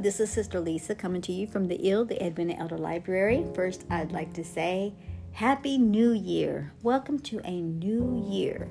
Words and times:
this 0.00 0.20
is 0.20 0.30
Sister 0.30 0.60
Lisa 0.60 0.94
coming 0.94 1.20
to 1.22 1.32
you 1.32 1.48
from 1.48 1.66
the 1.66 1.88
IL, 1.88 2.04
the 2.04 2.24
Edwina 2.24 2.54
Elder 2.54 2.78
Library. 2.78 3.44
First, 3.52 3.84
I'd 3.90 4.12
like 4.12 4.32
to 4.34 4.44
say 4.44 4.94
Happy 5.32 5.76
New 5.76 6.12
Year. 6.12 6.72
Welcome 6.84 7.18
to 7.20 7.40
a 7.44 7.60
new 7.60 8.24
year, 8.30 8.68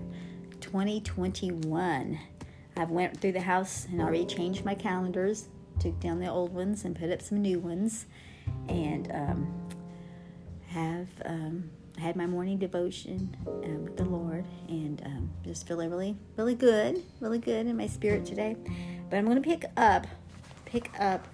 2021. 0.62 2.18
I've 2.78 2.92
went 2.92 3.20
through 3.20 3.34
the 3.34 3.42
house 3.42 3.88
and 3.92 4.00
already 4.00 4.26
changed 4.26 4.64
my 4.64 4.74
calendars, 4.74 5.50
took 5.82 6.00
down 6.00 6.20
the 6.20 6.30
old 6.30 6.54
ones 6.54 6.86
and 6.86 6.96
put 6.96 7.12
up 7.12 7.22
some 7.22 7.42
new 7.42 7.60
ones, 7.60 8.06
and 8.70 9.12
um, 9.12 9.70
have 10.68 11.10
um, 11.26 11.70
had 11.98 12.16
my 12.16 12.26
morning 12.26 12.58
devotion 12.58 13.36
um, 13.46 13.84
with 13.84 13.98
the 13.98 14.06
Lord, 14.06 14.46
and 14.70 15.02
um, 15.06 15.30
just 15.44 15.68
feeling 15.68 15.90
really, 15.90 16.16
really 16.38 16.56
good, 16.56 17.04
really 17.20 17.40
good 17.40 17.68
in 17.68 17.76
my 17.76 17.88
spirit 17.88 18.26
today. 18.26 18.56
But 19.10 19.18
I'm 19.18 19.26
going 19.26 19.42
to 19.42 19.50
pick 19.50 19.66
up 19.76 20.08
pick 20.68 20.92
up 21.00 21.26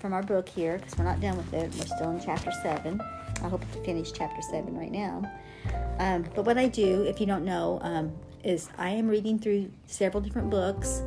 from 0.00 0.12
our 0.12 0.22
book 0.22 0.48
here 0.48 0.78
because 0.78 0.98
we're 0.98 1.04
not 1.04 1.20
done 1.20 1.36
with 1.36 1.52
it. 1.54 1.72
We're 1.78 1.86
still 1.86 2.10
in 2.10 2.20
chapter 2.20 2.50
7. 2.62 3.00
I 3.00 3.48
hope 3.48 3.60
to 3.72 3.84
finish 3.84 4.12
chapter 4.12 4.42
7 4.42 4.76
right 4.76 4.90
now. 4.90 5.30
Um, 5.98 6.24
but 6.34 6.44
what 6.44 6.58
I 6.58 6.68
do, 6.68 7.04
if 7.04 7.20
you 7.20 7.26
don't 7.26 7.44
know, 7.44 7.78
um, 7.82 8.12
is 8.42 8.68
I 8.78 8.90
am 8.90 9.08
reading 9.08 9.38
through 9.38 9.70
several 9.86 10.20
different 10.20 10.50
books. 10.50 11.02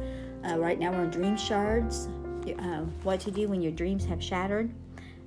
Uh, 0.47 0.57
right 0.57 0.79
now 0.79 0.91
we're 0.91 1.01
on 1.01 1.09
Dream 1.09 1.35
Shards 1.35 2.07
uh, 2.53 2.85
What 3.03 3.19
to 3.21 3.31
Do 3.31 3.47
When 3.49 3.61
Your 3.61 3.71
Dreams 3.71 4.05
Have 4.05 4.23
Shattered 4.23 4.71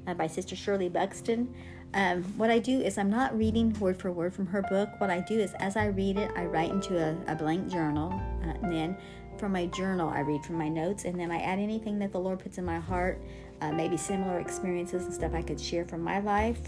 uh, 0.06 0.14
by 0.14 0.26
Sister 0.26 0.56
Shirley 0.56 0.88
Buxton. 0.88 1.54
Um, 1.94 2.22
what 2.36 2.50
I 2.50 2.58
do 2.58 2.80
is 2.80 2.98
I'm 2.98 3.10
not 3.10 3.36
reading 3.36 3.78
word 3.80 3.98
for 3.98 4.12
word 4.12 4.34
from 4.34 4.46
her 4.46 4.62
book. 4.62 4.90
What 4.98 5.10
I 5.10 5.20
do 5.20 5.38
is 5.38 5.52
as 5.54 5.76
I 5.76 5.86
read 5.86 6.18
it, 6.18 6.30
I 6.36 6.44
write 6.44 6.70
into 6.70 6.98
a, 6.98 7.16
a 7.32 7.34
blank 7.34 7.68
journal, 7.68 8.12
uh, 8.44 8.52
and 8.62 8.72
then 8.72 8.96
from 9.38 9.52
my 9.52 9.66
journal. 9.66 10.08
I 10.08 10.20
read 10.20 10.44
from 10.44 10.56
my 10.56 10.68
notes 10.68 11.04
and 11.04 11.18
then 11.18 11.30
I 11.30 11.38
add 11.38 11.58
anything 11.58 11.98
that 12.00 12.12
the 12.12 12.18
Lord 12.18 12.38
puts 12.38 12.58
in 12.58 12.64
my 12.64 12.78
heart, 12.78 13.20
uh, 13.60 13.72
maybe 13.72 13.96
similar 13.96 14.40
experiences 14.40 15.04
and 15.04 15.14
stuff 15.14 15.32
I 15.34 15.42
could 15.42 15.60
share 15.60 15.84
from 15.84 16.02
my 16.02 16.20
life, 16.20 16.60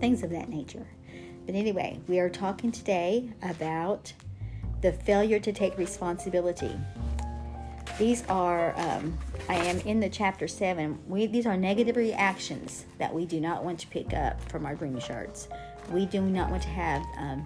things 0.00 0.22
of 0.22 0.30
that 0.30 0.48
nature. 0.48 0.86
But 1.46 1.54
anyway, 1.54 2.00
we 2.08 2.20
are 2.20 2.30
talking 2.30 2.70
today 2.70 3.30
about 3.42 4.12
the 4.80 4.92
failure 4.92 5.38
to 5.40 5.52
take 5.52 5.76
responsibility. 5.78 6.78
These 7.98 8.24
are, 8.28 8.78
um, 8.78 9.18
I 9.48 9.56
am 9.56 9.78
in 9.80 10.00
the 10.00 10.08
chapter 10.08 10.48
7. 10.48 10.98
We, 11.06 11.26
these 11.26 11.46
are 11.46 11.56
negative 11.56 11.96
reactions 11.96 12.86
that 12.98 13.12
we 13.12 13.26
do 13.26 13.40
not 13.40 13.64
want 13.64 13.78
to 13.80 13.86
pick 13.88 14.14
up 14.14 14.40
from 14.50 14.66
our 14.66 14.74
dream 14.74 14.98
shards. 14.98 15.48
We 15.90 16.06
do 16.06 16.22
not 16.22 16.50
want 16.50 16.62
to 16.62 16.68
have 16.68 17.04
um, 17.18 17.44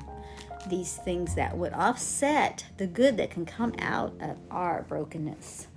these 0.69 0.97
things 0.97 1.35
that 1.35 1.57
would 1.57 1.73
offset 1.73 2.65
the 2.77 2.87
good 2.87 3.17
that 3.17 3.31
can 3.31 3.47
come 3.47 3.75
out 3.79 4.15
of 4.21 4.39
our 4.51 4.83
brokenness. 4.89 5.69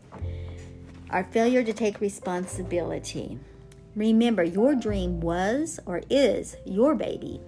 Our 1.09 1.23
failure 1.25 1.63
to 1.63 1.73
take 1.73 2.01
responsibility. 2.01 3.39
Remember, 3.95 4.43
your 4.43 4.75
dream 4.75 5.19
was 5.19 5.79
or 5.85 6.03
is 6.09 6.55
your 6.65 6.95
baby. 6.95 7.41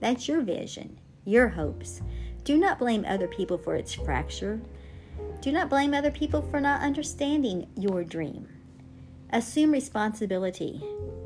That's 0.00 0.28
your 0.28 0.42
vision, 0.42 0.98
your 1.24 1.48
hopes. 1.48 2.02
Do 2.44 2.56
not 2.56 2.78
blame 2.78 3.04
other 3.06 3.28
people 3.28 3.58
for 3.58 3.74
its 3.74 3.94
fracture. 3.94 4.60
Do 5.40 5.52
not 5.52 5.68
blame 5.68 5.94
other 5.94 6.10
people 6.10 6.42
for 6.42 6.60
not 6.60 6.82
understanding 6.82 7.68
your 7.76 8.04
dream. 8.04 8.48
Assume 9.30 9.72
responsibility. 9.72 10.82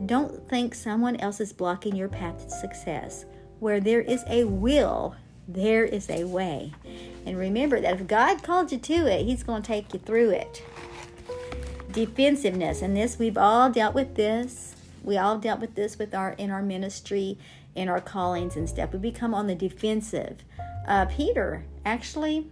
Don't 0.06 0.48
think 0.48 0.74
someone 0.74 1.16
else 1.16 1.41
is 1.41 1.52
blocking 1.52 1.94
your 1.94 2.08
path 2.08 2.44
to 2.44 2.50
success. 2.50 3.24
Where 3.60 3.78
there 3.78 4.00
is 4.00 4.24
a 4.26 4.44
will, 4.44 5.14
there 5.55 5.84
is 5.84 6.08
a 6.11 6.25
way. 6.25 6.72
And 7.25 7.39
remember 7.39 7.81
that 7.81 8.00
if 8.00 8.06
God 8.06 8.42
called 8.42 8.72
you 8.72 8.78
to 8.78 9.06
it, 9.06 9.25
He's 9.25 9.42
going 9.42 9.62
to 9.62 9.67
take 9.67 9.92
you 9.92 10.00
through 10.00 10.31
it. 10.31 10.62
Defensiveness, 11.91 12.83
and 12.83 12.97
this 12.97 13.19
we've 13.19 13.36
all 13.36 13.70
dealt 13.70 13.94
with 13.94 14.14
this. 14.14 14.75
We 15.03 15.19
all 15.19 15.38
dealt 15.38 15.60
with 15.60 15.75
this 15.75 15.99
with 15.99 16.15
our 16.15 16.32
in 16.32 16.50
our 16.50 16.62
ministry, 16.62 17.38
in 17.75 17.88
our 17.88 18.00
callings 18.00 18.56
and 18.56 18.69
stuff. 18.69 18.93
We 18.93 18.99
become 18.99 19.34
on 19.34 19.47
the 19.47 19.54
defensive. 19.54 20.38
Uh, 20.87 21.06
Peter 21.06 21.65
actually, 21.84 22.47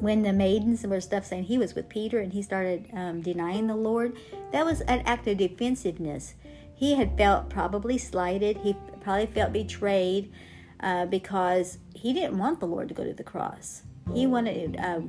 when 0.00 0.22
the 0.22 0.32
maidens 0.32 0.86
were 0.86 1.00
stuff 1.00 1.24
saying 1.24 1.44
he 1.44 1.58
was 1.58 1.74
with 1.74 1.88
Peter 1.88 2.18
and 2.18 2.32
he 2.32 2.42
started 2.42 2.88
um, 2.92 3.20
denying 3.20 3.66
the 3.66 3.76
Lord, 3.76 4.16
that 4.52 4.64
was 4.64 4.80
an 4.82 5.00
act 5.00 5.26
of 5.28 5.36
defensiveness. 5.38 6.34
He 6.74 6.94
had 6.94 7.16
felt 7.16 7.50
probably 7.50 7.98
slighted. 7.98 8.58
He 8.58 8.76
probably 9.00 9.26
felt 9.26 9.52
betrayed 9.52 10.32
uh, 10.80 11.06
because 11.06 11.78
he 11.94 12.12
didn't 12.12 12.38
want 12.38 12.60
the 12.60 12.66
Lord 12.66 12.88
to 12.88 12.94
go 12.94 13.04
to 13.04 13.12
the 13.12 13.24
cross. 13.24 13.82
He 14.14 14.26
wanted, 14.26 14.76
uh, 14.78 15.00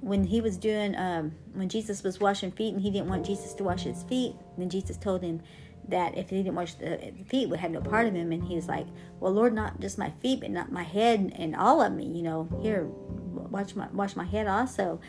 when 0.00 0.24
he 0.24 0.40
was 0.40 0.56
doing, 0.56 0.96
um, 0.96 1.32
when 1.52 1.68
Jesus 1.68 2.02
was 2.02 2.20
washing 2.20 2.52
feet 2.52 2.72
and 2.74 2.82
he 2.82 2.90
didn't 2.90 3.08
want 3.08 3.26
Jesus 3.26 3.52
to 3.54 3.64
wash 3.64 3.82
his 3.82 4.02
feet, 4.04 4.34
then 4.56 4.70
Jesus 4.70 4.96
told 4.96 5.22
him 5.22 5.42
that 5.88 6.16
if 6.16 6.30
he 6.30 6.36
didn't 6.36 6.54
wash 6.54 6.74
the 6.74 7.12
feet, 7.26 7.48
would 7.48 7.60
have 7.60 7.70
no 7.70 7.80
part 7.80 8.06
of 8.06 8.14
him. 8.14 8.32
And 8.32 8.42
he 8.42 8.54
was 8.54 8.68
like, 8.68 8.86
well, 9.18 9.32
Lord, 9.32 9.52
not 9.52 9.80
just 9.80 9.98
my 9.98 10.10
feet, 10.22 10.40
but 10.40 10.50
not 10.50 10.70
my 10.70 10.84
head 10.84 11.32
and 11.36 11.56
all 11.56 11.82
of 11.82 11.92
me, 11.92 12.06
you 12.06 12.22
know, 12.22 12.48
here, 12.62 12.86
wash 12.86 13.74
my, 13.74 13.88
wash 13.92 14.16
my 14.16 14.24
head 14.24 14.46
also. 14.46 15.00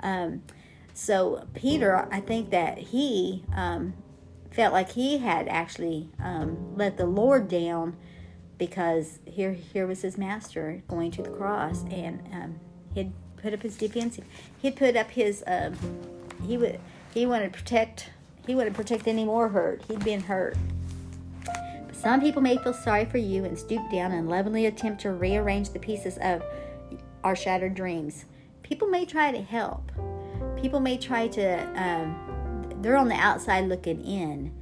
Um, 0.00 0.42
so 0.94 1.46
Peter, 1.54 2.08
I 2.10 2.20
think 2.20 2.50
that 2.50 2.78
he 2.78 3.44
um, 3.54 3.94
felt 4.50 4.72
like 4.72 4.90
he 4.90 5.18
had 5.18 5.48
actually 5.48 6.10
um, 6.22 6.74
let 6.76 6.96
the 6.96 7.06
Lord 7.06 7.48
down 7.48 7.96
because 8.60 9.18
here 9.24 9.52
here 9.52 9.86
was 9.86 10.02
his 10.02 10.16
master 10.16 10.82
going 10.86 11.10
to 11.10 11.22
the 11.22 11.30
cross, 11.30 11.82
and 11.90 12.20
um, 12.32 12.60
he'd 12.94 13.10
put 13.38 13.52
up 13.52 13.62
his 13.62 13.76
defensive. 13.76 14.24
He'd 14.60 14.76
put 14.76 14.94
up 14.94 15.10
his 15.10 15.42
um, 15.48 15.74
he 16.46 16.56
would 16.56 16.78
he 17.12 17.26
wanted 17.26 17.52
to 17.52 17.58
protect 17.58 18.10
he 18.46 18.54
wouldn't 18.54 18.76
protect 18.76 19.08
any 19.08 19.24
more 19.24 19.48
hurt. 19.48 19.82
He'd 19.88 20.04
been 20.04 20.20
hurt. 20.20 20.56
But 21.44 21.96
some 21.96 22.20
people 22.20 22.42
may 22.42 22.58
feel 22.58 22.74
sorry 22.74 23.06
for 23.06 23.18
you 23.18 23.44
and 23.44 23.58
stoop 23.58 23.90
down 23.90 24.12
and 24.12 24.28
lovingly 24.28 24.66
attempt 24.66 25.00
to 25.02 25.12
rearrange 25.12 25.70
the 25.70 25.78
pieces 25.78 26.18
of 26.20 26.42
our 27.24 27.34
shattered 27.34 27.74
dreams. 27.74 28.26
People 28.62 28.88
may 28.88 29.06
try 29.06 29.32
to 29.32 29.40
help. 29.40 29.90
People 30.60 30.80
may 30.80 30.98
try 30.98 31.28
to. 31.28 31.82
Um, 31.82 32.76
they're 32.82 32.96
on 32.96 33.08
the 33.08 33.14
outside 33.14 33.68
looking 33.68 34.04
in 34.04 34.52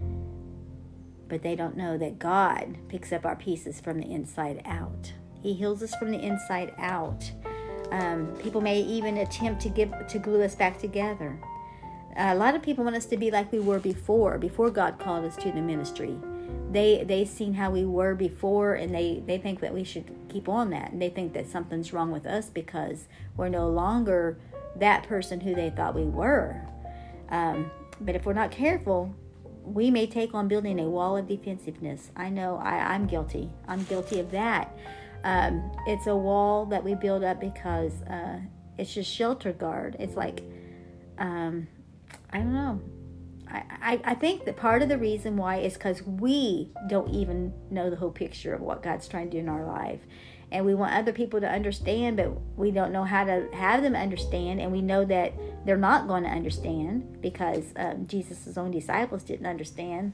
but 1.29 1.43
they 1.43 1.55
don't 1.55 1.77
know 1.77 1.99
that 1.99 2.19
God 2.19 2.79
picks 2.89 3.13
up 3.13 3.27
our 3.27 3.37
pieces 3.37 3.81
from 3.81 4.01
the 4.01 4.11
inside 4.11 4.63
out. 4.65 5.13
He 5.43 5.55
heals 5.55 5.83
us 5.83 5.95
from 5.95 6.11
the 6.11 6.21
inside 6.21 6.75
out. 6.79 7.31
Um, 7.91 8.27
people 8.43 8.61
may 8.61 8.81
even 8.81 9.19
attempt 9.19 9.63
to 9.63 9.69
give 9.69 9.93
to 10.09 10.19
glue 10.19 10.43
us 10.43 10.55
back 10.55 10.79
together. 10.79 11.39
a 12.17 12.35
lot 12.35 12.55
of 12.55 12.63
people 12.63 12.85
want 12.85 12.97
us 12.97 13.07
to 13.07 13.17
be 13.17 13.31
like 13.31 13.51
we 13.53 13.61
were 13.61 13.79
before, 13.79 14.39
before 14.39 14.71
God 14.71 14.99
called 14.99 15.25
us 15.25 15.37
to 15.37 15.53
the 15.53 15.63
ministry. 15.63 16.17
They 16.71 17.05
they 17.05 17.25
seen 17.25 17.55
how 17.55 17.71
we 17.71 17.85
were 17.85 18.15
before, 18.15 18.75
and 18.75 18.95
they 18.95 19.23
they 19.27 19.39
think 19.39 19.61
that 19.61 19.73
we 19.73 19.85
should 19.85 20.05
keep 20.29 20.49
on 20.49 20.71
that, 20.71 20.93
and 20.93 21.01
they 21.01 21.09
think 21.09 21.33
that 21.33 21.47
something's 21.49 21.93
wrong 21.93 22.11
with 22.11 22.27
us 22.27 22.51
because 22.51 23.09
we're 23.37 23.49
no 23.49 23.69
longer 23.69 24.39
that 24.77 25.05
person 25.05 25.41
who 25.41 25.55
they 25.55 25.71
thought 25.71 25.95
we 25.95 26.05
were. 26.05 26.61
Um, 27.31 27.71
but 28.01 28.15
if 28.15 28.27
we're 28.27 28.35
not 28.35 28.51
careful, 28.51 29.15
we 29.75 29.91
may 29.91 30.07
take 30.07 30.35
on 30.35 30.49
building 30.49 30.81
a 30.81 30.89
wall 30.89 31.17
of 31.17 31.29
defensiveness. 31.29 32.11
I 32.17 32.29
know 32.29 32.57
I, 32.63 32.95
am 32.95 33.07
guilty. 33.07 33.51
I'm 33.67 33.85
guilty 33.85 34.21
of 34.21 34.31
that. 34.31 34.77
Um, 35.25 35.71
it's 35.87 36.07
a 36.07 36.17
wall 36.17 36.67
that 36.67 36.83
we 36.83 36.95
build 36.95 37.25
up 37.25 37.41
because 37.41 38.03
uh, 38.03 38.39
it's 38.79 38.95
just 38.95 39.13
shelter 39.13 39.53
guard. 39.53 39.97
It's 39.99 40.17
like, 40.17 40.43
um, 41.19 41.69
I 42.33 42.39
don't 42.39 42.55
know. 42.55 42.81
I, 43.51 43.63
I, 43.81 44.01
I 44.05 44.15
think 44.15 44.45
that 44.45 44.57
part 44.57 44.83
of 44.83 44.89
the 44.89 44.99
reason 44.99 45.37
why 45.37 45.57
is 45.59 45.75
because 45.75 46.03
we 46.03 46.73
don't 46.89 47.11
even 47.11 47.53
know 47.71 47.91
the 47.91 47.97
whole 47.97 48.11
picture 48.11 48.55
of 48.55 48.61
what 48.61 48.83
God's 48.83 49.09
trying 49.09 49.31
to 49.31 49.37
do 49.37 49.39
in 49.39 49.49
our 49.49 49.65
life 49.65 50.01
and 50.51 50.65
we 50.65 50.75
want 50.75 50.95
other 50.95 51.13
people 51.13 51.41
to 51.41 51.49
understand, 51.49 52.17
but 52.17 52.31
we 52.57 52.71
don't 52.71 52.93
know 52.93 53.05
how 53.05 53.25
to 53.25 53.49
have 53.53 53.83
them 53.83 53.95
understand, 53.95 54.61
and 54.61 54.73
we 54.73 54.81
know 54.81 55.05
that 55.05 55.35
they're 55.65 55.77
not 55.77 56.09
going 56.09 56.23
to 56.23 56.31
understand 56.31 57.21
because 57.21 57.73
um, 57.77 58.07
Jesus' 58.07 58.57
own 58.57 58.71
disciples 58.71 59.23
didn't 59.23 59.47
understand 59.47 60.13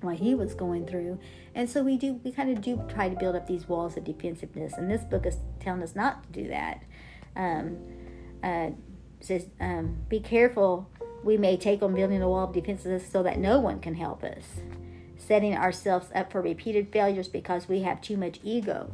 what 0.00 0.16
he 0.16 0.34
was 0.34 0.54
going 0.54 0.86
through, 0.86 1.18
and 1.54 1.68
so 1.68 1.82
we 1.82 1.96
do 1.98 2.14
we 2.24 2.32
kind 2.32 2.50
of 2.50 2.62
do 2.62 2.82
try 2.88 3.08
to 3.08 3.16
build 3.16 3.36
up 3.36 3.46
these 3.46 3.68
walls 3.68 3.96
of 3.96 4.04
defensiveness, 4.04 4.74
and 4.74 4.90
this 4.90 5.02
book 5.02 5.26
is 5.26 5.36
telling 5.60 5.82
us 5.82 5.94
not 5.94 6.22
to 6.22 6.42
do 6.42 6.48
that. 6.48 6.82
Um, 7.36 7.78
uh, 8.42 8.70
says, 9.20 9.48
um, 9.60 9.98
"Be 10.08 10.20
careful. 10.20 10.88
We 11.24 11.36
may 11.36 11.56
take 11.56 11.82
on 11.82 11.94
building 11.94 12.22
a 12.22 12.28
wall 12.28 12.44
of 12.44 12.54
defensiveness 12.54 13.10
so 13.10 13.24
that 13.24 13.38
no 13.38 13.58
one 13.60 13.80
can 13.80 13.94
help 13.94 14.22
us." 14.22 14.60
setting 15.18 15.54
ourselves 15.54 16.08
up 16.14 16.32
for 16.32 16.40
repeated 16.40 16.88
failures 16.90 17.28
because 17.28 17.68
we 17.68 17.82
have 17.82 18.00
too 18.00 18.16
much 18.16 18.40
ego. 18.42 18.90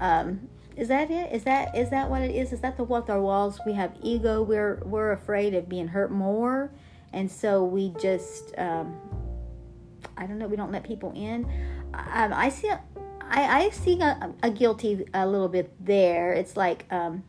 Um, 0.00 0.48
is 0.76 0.88
that 0.88 1.10
it? 1.10 1.32
Is 1.32 1.44
that 1.44 1.76
is 1.76 1.90
that 1.90 2.08
what 2.08 2.22
it 2.22 2.34
is? 2.34 2.52
Is 2.52 2.60
that 2.60 2.76
the 2.76 2.84
what 2.84 3.10
our 3.10 3.20
walls? 3.20 3.60
We 3.66 3.74
have 3.74 3.92
ego. 4.02 4.42
We're 4.42 4.82
we're 4.84 5.12
afraid 5.12 5.54
of 5.54 5.68
being 5.68 5.88
hurt 5.88 6.10
more, 6.10 6.70
and 7.12 7.30
so 7.30 7.64
we 7.64 7.90
just 8.00 8.54
um, 8.58 8.96
I 10.16 10.26
don't 10.26 10.38
know. 10.38 10.48
We 10.48 10.56
don't 10.56 10.72
let 10.72 10.84
people 10.84 11.12
in. 11.14 11.44
Um, 11.92 12.32
I 12.32 12.48
see. 12.48 12.68
A, 12.68 12.80
I, 13.32 13.64
I 13.64 13.70
see 13.70 14.00
a, 14.00 14.34
a, 14.42 14.50
guilty 14.50 15.04
a 15.14 15.24
little 15.24 15.48
bit 15.48 15.72
there. 15.78 16.32
It's 16.32 16.56
like 16.56 16.84
um, 16.90 17.22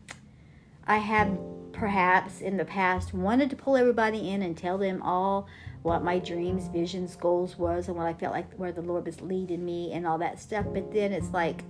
I 0.87 0.97
have 0.97 1.37
perhaps 1.73 2.41
in 2.41 2.57
the 2.57 2.65
past 2.65 3.13
wanted 3.13 3.51
to 3.51 3.55
pull 3.55 3.77
everybody 3.77 4.29
in 4.29 4.41
and 4.41 4.57
tell 4.57 4.79
them 4.79 5.03
all 5.03 5.47
what 5.83 6.03
my 6.03 6.19
dreams, 6.19 6.67
visions, 6.67 7.15
goals 7.15 7.57
was, 7.57 7.87
and 7.87 7.97
what 7.97 8.07
I 8.07 8.13
felt 8.13 8.33
like 8.33 8.51
where 8.53 8.71
the 8.71 8.81
Lord 8.81 9.05
was 9.05 9.21
leading 9.21 9.63
me 9.63 9.93
and 9.93 10.07
all 10.07 10.17
that 10.19 10.39
stuff. 10.39 10.65
But 10.73 10.91
then 10.91 11.11
it's 11.11 11.29
like, 11.29 11.63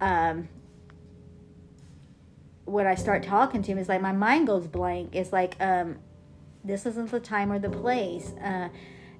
um, 0.00 0.48
when 2.64 2.86
I 2.86 2.94
start 2.94 3.22
talking 3.22 3.62
to 3.62 3.72
him, 3.72 3.78
it's 3.78 3.88
like 3.88 4.02
my 4.02 4.12
mind 4.12 4.46
goes 4.46 4.66
blank. 4.66 5.14
It's 5.14 5.32
like, 5.32 5.56
um, 5.60 5.98
this 6.64 6.86
isn't 6.86 7.10
the 7.10 7.20
time 7.20 7.50
or 7.50 7.58
the 7.58 7.70
place. 7.70 8.32
Uh, 8.42 8.68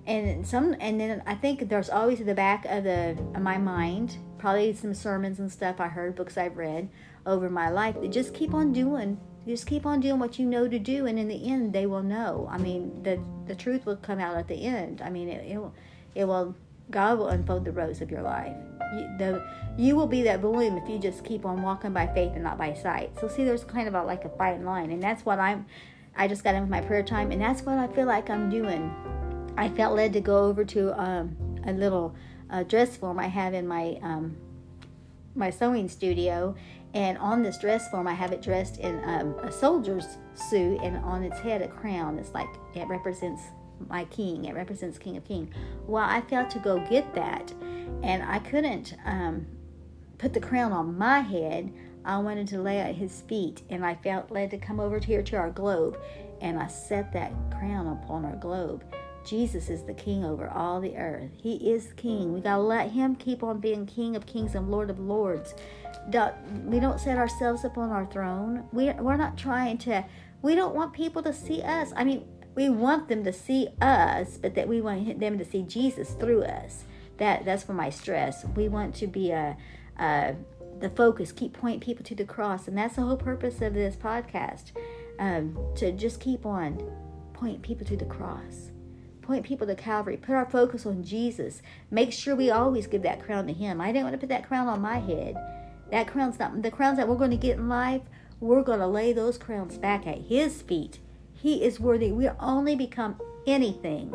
and 0.07 0.47
some, 0.47 0.75
and 0.81 1.01
then 1.01 1.23
I 1.27 1.35
think 1.35 1.69
there's 1.69 1.91
always 1.91 2.25
the 2.25 2.35
back 2.35 2.65
of 2.67 2.85
the 2.85 3.11
of 3.35 3.43
my 3.43 3.59
mind, 3.59 4.17
probably 4.39 4.73
some 4.73 4.95
sermons 4.95 5.39
and 5.39 5.53
stuff 5.53 5.81
I 5.81 5.89
heard, 5.89 6.15
books 6.15 6.39
I've 6.39 6.57
read 6.57 6.89
over 7.27 7.51
my 7.51 7.69
life. 7.69 8.01
That 8.01 8.11
just 8.11 8.33
keep 8.33 8.55
on 8.55 8.73
doing 8.73 9.19
just 9.49 9.67
keep 9.67 9.87
on 9.87 9.99
doing 9.99 10.19
what 10.19 10.39
you 10.39 10.45
know 10.45 10.69
to 10.69 10.79
do 10.79 11.07
and 11.07 11.19
in 11.19 11.27
the 11.27 11.51
end 11.51 11.73
they 11.73 11.87
will 11.87 12.03
know 12.03 12.47
i 12.51 12.59
mean 12.59 13.03
the 13.03 13.19
the 13.47 13.55
truth 13.55 13.87
will 13.87 13.97
come 13.97 14.19
out 14.19 14.37
at 14.37 14.47
the 14.47 14.67
end 14.67 15.01
i 15.01 15.09
mean 15.09 15.27
it, 15.27 15.43
it 15.51 15.57
will 15.57 15.75
it 16.15 16.27
will 16.27 16.55
god 16.90 17.19
will 17.19 17.29
unfold 17.29 17.64
the 17.64 17.73
rose 17.73 18.00
of 18.00 18.11
your 18.11 18.23
life. 18.23 18.56
You, 18.94 19.17
the 19.19 19.44
you 19.76 19.96
will 19.96 20.06
be 20.06 20.23
that 20.23 20.40
bloom 20.40 20.76
if 20.76 20.88
you 20.88 20.99
just 20.99 21.25
keep 21.25 21.44
on 21.44 21.62
walking 21.62 21.93
by 21.93 22.06
faith 22.06 22.32
and 22.35 22.43
not 22.43 22.58
by 22.58 22.75
sight. 22.75 23.12
So 23.20 23.29
see 23.29 23.44
there's 23.44 23.64
kind 23.64 23.87
of 23.87 23.94
a, 23.94 24.02
like 24.02 24.25
a 24.25 24.31
fine 24.31 24.64
line 24.64 24.90
and 24.90 25.02
that's 25.02 25.25
what 25.25 25.38
i'm 25.38 25.67
i 26.17 26.26
just 26.26 26.43
got 26.43 26.55
in 26.55 26.62
with 26.62 26.70
my 26.70 26.81
prayer 26.81 27.02
time 27.02 27.31
and 27.31 27.40
that's 27.40 27.62
what 27.62 27.79
i 27.79 27.87
feel 27.88 28.06
like 28.06 28.31
i'm 28.31 28.50
doing. 28.50 28.94
I 29.56 29.69
felt 29.69 29.96
led 29.96 30.12
to 30.12 30.20
go 30.20 30.44
over 30.44 30.64
to 30.64 31.00
um, 31.00 31.37
a 31.67 31.73
little 31.73 32.14
uh, 32.50 32.62
dress 32.62 32.96
form 32.96 33.19
i 33.19 33.26
have 33.26 33.55
in 33.55 33.67
my 33.67 33.99
um, 34.02 34.37
my 35.35 35.50
sewing 35.50 35.88
studio 35.88 36.55
and 36.94 37.19
on 37.19 37.43
this 37.43 37.58
dress 37.58 37.88
form, 37.90 38.06
I 38.06 38.14
have 38.14 38.32
it 38.32 38.40
dressed 38.40 38.79
in 38.79 39.02
um, 39.05 39.38
a 39.40 39.52
soldier's 39.52 40.17
suit, 40.35 40.81
and 40.82 40.96
on 40.99 41.23
its 41.23 41.38
head 41.38 41.61
a 41.61 41.69
crown. 41.69 42.19
It's 42.19 42.32
like 42.32 42.49
it 42.75 42.88
represents 42.88 43.43
my 43.89 44.05
king. 44.07 44.45
It 44.45 44.55
represents 44.55 44.99
King 44.99 45.17
of 45.17 45.25
King. 45.25 45.53
Well, 45.87 46.05
I 46.05 46.21
felt 46.23 46.51
to 46.51 46.59
go 46.59 46.79
get 46.89 47.15
that, 47.15 47.53
and 48.03 48.23
I 48.23 48.39
couldn't 48.39 48.95
um, 49.05 49.47
put 50.19 50.33
the 50.33 50.41
crown 50.41 50.73
on 50.73 50.97
my 50.97 51.21
head. 51.21 51.73
I 52.05 52.19
wanted 52.19 52.49
to 52.49 52.61
lay 52.61 52.79
at 52.79 52.95
his 52.95 53.23
feet, 53.23 53.63
and 53.71 53.85
I 53.85 53.95
felt 53.97 54.31
led 54.31 54.51
to 54.51 54.59
come 54.59 54.81
over 54.81 54.99
here 54.99 55.23
to 55.23 55.37
our 55.37 55.51
globe, 55.51 55.99
and 56.41 56.59
I 56.59 56.67
set 56.69 57.13
that 57.13 57.33
crown 57.51 57.87
upon 57.87 58.25
our 58.25 58.37
globe. 58.37 58.85
Jesus 59.25 59.69
is 59.69 59.83
the 59.83 59.93
king 59.93 60.25
over 60.25 60.49
all 60.49 60.81
the 60.81 60.97
earth. 60.97 61.31
He 61.37 61.71
is 61.71 61.93
king. 61.97 62.33
We 62.33 62.41
got 62.41 62.57
to 62.57 62.63
let 62.63 62.93
him 62.93 63.15
keep 63.15 63.43
on 63.43 63.61
being 63.61 63.85
king 63.85 64.17
of 64.17 64.25
kings 64.25 64.55
and 64.55 64.71
lord 64.71 64.89
of 64.89 64.99
lords 64.99 65.55
we 66.65 66.81
don't 66.81 67.01
set 67.01 67.19
ourselves 67.19 67.65
up 67.65 67.77
on 67.77 67.91
our 67.91 68.07
throne. 68.07 68.65
We, 68.73 68.91
we're 68.93 69.17
not 69.17 69.37
trying 69.37 69.79
to, 69.79 70.05
we 70.43 70.55
don't 70.55 70.75
want 70.75 70.93
people 70.93 71.23
to 71.23 71.33
see 71.33 71.63
us. 71.63 71.93
I 71.97 72.05
mean, 72.05 72.27
we 72.59 72.69
want 72.69 73.07
them 73.07 73.23
to 73.23 73.33
see 73.33 73.69
us, 73.81 74.37
but 74.37 74.57
that 74.57 74.67
we 74.67 74.81
want 74.81 75.21
them 75.21 75.39
to 75.39 75.45
see 75.45 75.63
Jesus 75.63 76.11
through 76.15 76.43
us. 76.43 76.83
That 77.19 77.45
that's 77.45 77.63
for 77.63 77.73
my 77.73 77.89
stress. 77.89 78.45
We 78.57 78.69
want 78.69 78.97
to 78.97 79.07
be 79.07 79.31
a, 79.31 79.57
a 79.97 80.35
the 80.81 80.91
focus, 80.91 81.31
keep 81.31 81.53
pointing 81.53 81.79
people 81.79 82.05
to 82.05 82.17
the 82.17 82.25
cross, 82.25 82.67
and 82.67 82.77
that's 82.77 82.97
the 82.97 83.03
whole 83.03 83.17
purpose 83.17 83.63
of 83.63 83.75
this 83.75 83.95
podcast. 83.95 84.73
Um, 85.21 85.57
to 85.77 85.93
just 85.93 86.19
keep 86.19 86.45
on 86.45 86.83
point 87.33 87.63
people 87.63 87.87
to 87.87 87.97
the 87.97 88.05
cross, 88.05 88.73
point 89.23 89.47
people 89.47 89.69
to 89.69 89.77
Calvary, 89.77 90.17
put 90.17 90.35
our 90.35 90.51
focus 90.51 90.85
on 90.85 91.05
Jesus. 91.05 91.63
Make 91.93 92.13
sure 92.13 92.35
we 92.35 92.51
always 92.51 92.89
give 92.89 93.03
that 93.03 93.23
crown 93.23 93.47
to 93.47 93.53
Him. 93.53 93.81
I 93.81 93.93
didn't 93.93 94.03
want 94.03 94.15
to 94.15 94.19
put 94.19 94.31
that 94.31 94.49
crown 94.49 94.67
on 94.67 94.81
my 94.81 94.99
head. 94.99 95.37
That 95.93 96.09
crown's 96.09 96.41
not 96.41 96.61
the 96.61 96.73
crowns 96.73 96.97
that 96.97 97.07
we're 97.07 97.15
going 97.15 97.31
to 97.31 97.37
get 97.37 97.59
in 97.59 97.69
life. 97.69 98.03
We're 98.41 98.65
going 98.65 98.81
to 98.81 98.89
lay 98.89 99.13
those 99.13 99.39
crowns 99.39 99.79
back 99.79 100.09
at 100.09 100.23
His 100.23 100.61
feet. 100.61 100.99
He 101.40 101.62
is 101.62 101.79
worthy. 101.79 102.11
We 102.11 102.29
only 102.40 102.75
become 102.75 103.20
anything 103.46 104.12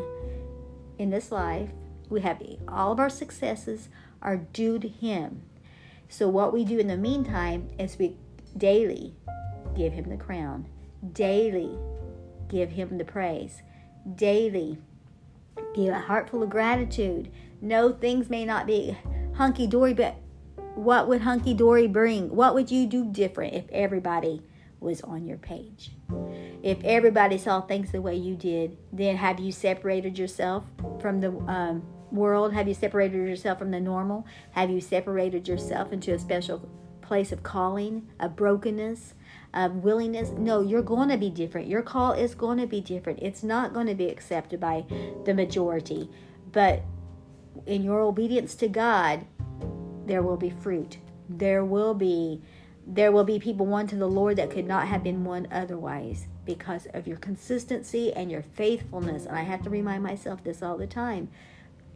in 0.97 1.09
this 1.09 1.31
life. 1.31 1.69
We 2.09 2.21
have 2.21 2.43
all 2.67 2.91
of 2.91 2.99
our 2.99 3.09
successes 3.09 3.87
are 4.21 4.37
due 4.37 4.77
to 4.79 4.87
Him. 4.87 5.43
So 6.09 6.27
what 6.27 6.53
we 6.53 6.65
do 6.65 6.77
in 6.79 6.87
the 6.87 6.97
meantime 6.97 7.69
is 7.79 7.97
we 7.97 8.17
daily 8.57 9.15
give 9.75 9.93
Him 9.93 10.09
the 10.09 10.17
crown. 10.17 10.67
Daily 11.13 11.77
give 12.49 12.71
Him 12.71 12.97
the 12.97 13.05
praise. 13.05 13.61
Daily 14.15 14.77
give 15.73 15.93
a 15.93 15.99
heart 15.99 16.29
full 16.29 16.43
of 16.43 16.49
gratitude. 16.49 17.31
No, 17.61 17.93
things 17.93 18.29
may 18.29 18.43
not 18.43 18.67
be 18.67 18.97
hunky 19.35 19.65
dory, 19.65 19.93
but 19.93 20.17
what 20.75 21.07
would 21.07 21.21
hunky 21.21 21.53
dory 21.53 21.87
bring? 21.87 22.35
What 22.35 22.53
would 22.53 22.69
you 22.69 22.85
do 22.85 23.05
different 23.05 23.53
if 23.53 23.69
everybody 23.71 24.41
was 24.83 25.01
on 25.01 25.25
your 25.25 25.37
page? 25.37 25.91
If 26.61 26.83
everybody 26.83 27.37
saw 27.37 27.61
things 27.61 27.91
the 27.91 28.01
way 28.01 28.15
you 28.15 28.35
did, 28.35 28.77
then 28.91 29.17
have 29.17 29.39
you 29.39 29.51
separated 29.51 30.17
yourself 30.19 30.63
from 30.99 31.21
the 31.21 31.31
um, 31.47 31.83
world? 32.11 32.53
Have 32.53 32.67
you 32.67 32.73
separated 32.73 33.27
yourself 33.27 33.59
from 33.59 33.71
the 33.71 33.79
normal? 33.79 34.25
Have 34.51 34.69
you 34.69 34.81
separated 34.81 35.47
yourself 35.47 35.91
into 35.91 36.13
a 36.13 36.19
special 36.19 36.69
place 37.01 37.31
of 37.31 37.43
calling, 37.43 38.07
of 38.19 38.35
brokenness, 38.35 39.15
of 39.53 39.77
willingness? 39.77 40.29
No, 40.31 40.61
you're 40.61 40.83
going 40.83 41.09
to 41.09 41.17
be 41.17 41.29
different. 41.29 41.67
Your 41.67 41.81
call 41.81 42.13
is 42.13 42.35
going 42.35 42.59
to 42.59 42.67
be 42.67 42.81
different. 42.81 43.19
It's 43.21 43.43
not 43.43 43.73
going 43.73 43.87
to 43.87 43.95
be 43.95 44.09
accepted 44.09 44.59
by 44.59 44.85
the 45.25 45.33
majority. 45.33 46.09
But 46.51 46.83
in 47.65 47.83
your 47.83 48.01
obedience 48.01 48.55
to 48.55 48.67
God, 48.67 49.25
there 50.05 50.21
will 50.21 50.37
be 50.37 50.49
fruit. 50.49 50.97
There 51.29 51.63
will 51.65 51.93
be 51.93 52.41
there 52.85 53.11
will 53.11 53.23
be 53.23 53.39
people 53.39 53.65
won 53.65 53.87
to 53.87 53.95
the 53.95 54.07
Lord 54.07 54.37
that 54.37 54.51
could 54.51 54.67
not 54.67 54.87
have 54.87 55.03
been 55.03 55.23
won 55.23 55.47
otherwise 55.51 56.27
because 56.45 56.87
of 56.93 57.07
your 57.07 57.17
consistency 57.17 58.11
and 58.13 58.29
your 58.29 58.41
faithfulness. 58.41 59.25
And 59.25 59.37
I 59.37 59.43
have 59.43 59.63
to 59.63 59.69
remind 59.69 60.03
myself 60.03 60.43
this 60.43 60.61
all 60.61 60.77
the 60.77 60.87
time. 60.87 61.29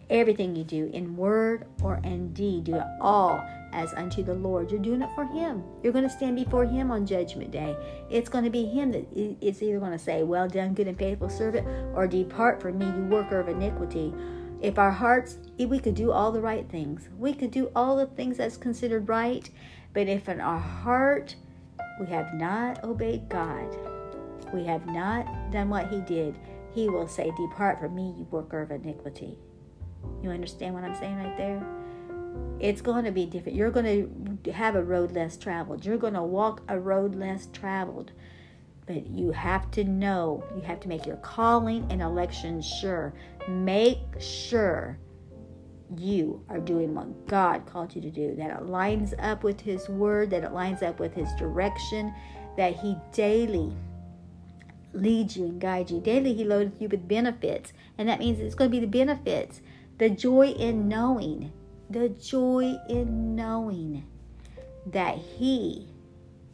Everything 0.10 0.56
you 0.56 0.63
do 0.63 0.89
in 0.94 1.18
word 1.18 1.66
or 1.84 2.00
in 2.04 2.31
deed, 2.31 2.63
do 2.66 2.75
it 2.75 2.88
all 3.01 3.45
as 3.74 3.94
unto 3.95 4.24
the 4.24 4.34
Lord. 4.34 4.72
You're 4.72 4.80
doing 4.80 5.01
it 5.01 5.10
for 5.13 5.25
Him. 5.25 5.62
You're 5.84 5.92
going 5.92 6.07
to 6.07 6.10
stand 6.10 6.38
before 6.38 6.63
Him 6.63 6.92
on 6.92 7.06
Judgment 7.06 7.51
Day. 7.51 7.75
It's 8.10 8.30
going 8.30 8.45
to 8.45 8.50
be 8.50 8.66
Him 8.66 8.94
that 8.94 9.06
is 9.13 9.62
either 9.62 9.80
going 9.80 9.92
to 9.92 10.00
say, 10.00 10.24
Well 10.24 10.48
done, 10.48 10.74
good 10.74 10.88
and 10.88 10.98
faithful 10.98 11.30
servant, 11.30 11.68
or 11.94 12.07
depart 12.07 12.62
from 12.62 12.78
me, 12.78 12.86
you 12.86 13.04
worker 13.10 13.42
of 13.42 13.50
iniquity 13.50 14.13
if 14.62 14.80
our 14.80 14.92
hearts, 14.92 15.38
if 15.57 15.69
we 15.69 15.80
could 15.80 15.95
do 15.95 16.12
all 16.12 16.31
the 16.31 16.42
right 16.42 16.68
things, 16.68 17.10
we 17.18 17.34
could 17.34 17.51
do 17.51 17.72
all 17.75 17.98
the 17.98 18.07
things 18.07 18.38
that's 18.38 18.57
considered 18.57 19.07
right, 19.07 19.50
but 19.98 20.08
if 20.08 20.30
in 20.30 20.40
our 20.40 20.60
heart 20.60 21.34
we 22.00 22.06
have 22.06 22.32
not 22.36 22.84
obeyed 22.84 23.28
God, 23.30 23.76
we 24.54 24.63
have 24.63 24.86
not 24.86 25.50
done 25.50 25.70
what 25.70 25.89
He 25.89 26.01
did, 26.01 26.38
He 26.72 26.88
will 26.88 27.08
say, 27.08 27.32
Depart 27.36 27.80
from 27.80 27.96
me, 27.96 28.13
you 28.16 28.27
worker 28.30 28.62
of 28.62 28.70
iniquity. 28.70 29.39
You 30.22 30.30
understand 30.30 30.75
what 30.75 30.84
I'm 30.84 30.94
saying 30.94 31.18
right 31.18 31.36
there? 31.36 31.66
It's 32.60 32.80
going 32.80 33.06
to 33.06 33.12
be 33.12 33.25
different. 33.25 33.58
You're 33.58 33.72
going 33.72 34.39
to 34.44 34.51
have 34.51 34.75
a 34.75 34.84
road 34.84 35.13
less 35.13 35.36
traveled. 35.36 35.84
You're 35.84 35.98
going 35.98 36.13
to 36.13 36.22
walk 36.22 36.62
a 36.70 36.80
road 36.80 37.16
less 37.16 37.48
traveled. 37.51 38.12
But 38.86 39.08
you 39.08 39.32
have 39.32 39.72
to 39.72 39.84
know, 39.84 40.44
you 40.56 40.62
have 40.62 40.80
to 40.82 40.88
make 40.88 41.08
your 41.08 41.18
calling 41.18 41.88
and 41.89 42.04
election 42.04 42.62
sure. 42.62 43.16
Make 43.50 43.98
sure 44.20 45.00
you 45.96 46.44
are 46.50 46.60
doing 46.60 46.94
what 46.94 47.27
God 47.27 47.65
called 47.65 47.96
you 47.96 48.01
to 48.01 48.10
do, 48.10 48.36
that 48.36 48.60
it 48.60 48.65
lines 48.65 49.13
up 49.20 49.44
with 49.44 49.62
His 49.62 49.88
word, 49.88 50.29
that 50.32 50.44
it 50.44 50.51
lines 50.51 50.82
up 50.82 51.00
with 51.00 51.13
His 51.13 51.29
direction, 51.36 52.13
that 52.58 52.75
He 52.75 52.96
daily 53.13 53.74
leads 54.94 55.38
you 55.38 55.46
and 55.46 55.62
guides 55.62 55.91
you. 55.91 56.00
Daily, 56.00 56.34
He 56.34 56.44
loads 56.44 56.82
you 56.82 56.89
with 56.89 57.08
benefits, 57.08 57.74
and 57.98 58.10
that 58.10 58.20
means 58.20 58.39
it's 58.39 58.56
going 58.56 58.70
to 58.72 58.75
be 58.75 58.86
the 58.86 58.88
benefits, 58.88 59.62
the 59.98 60.10
joy 60.10 60.48
in 60.50 60.88
knowing, 60.88 61.51
the 61.89 62.10
joy 62.10 62.75
in 62.89 63.36
knowing 63.36 64.06
that 64.88 65.17
He 65.17 65.88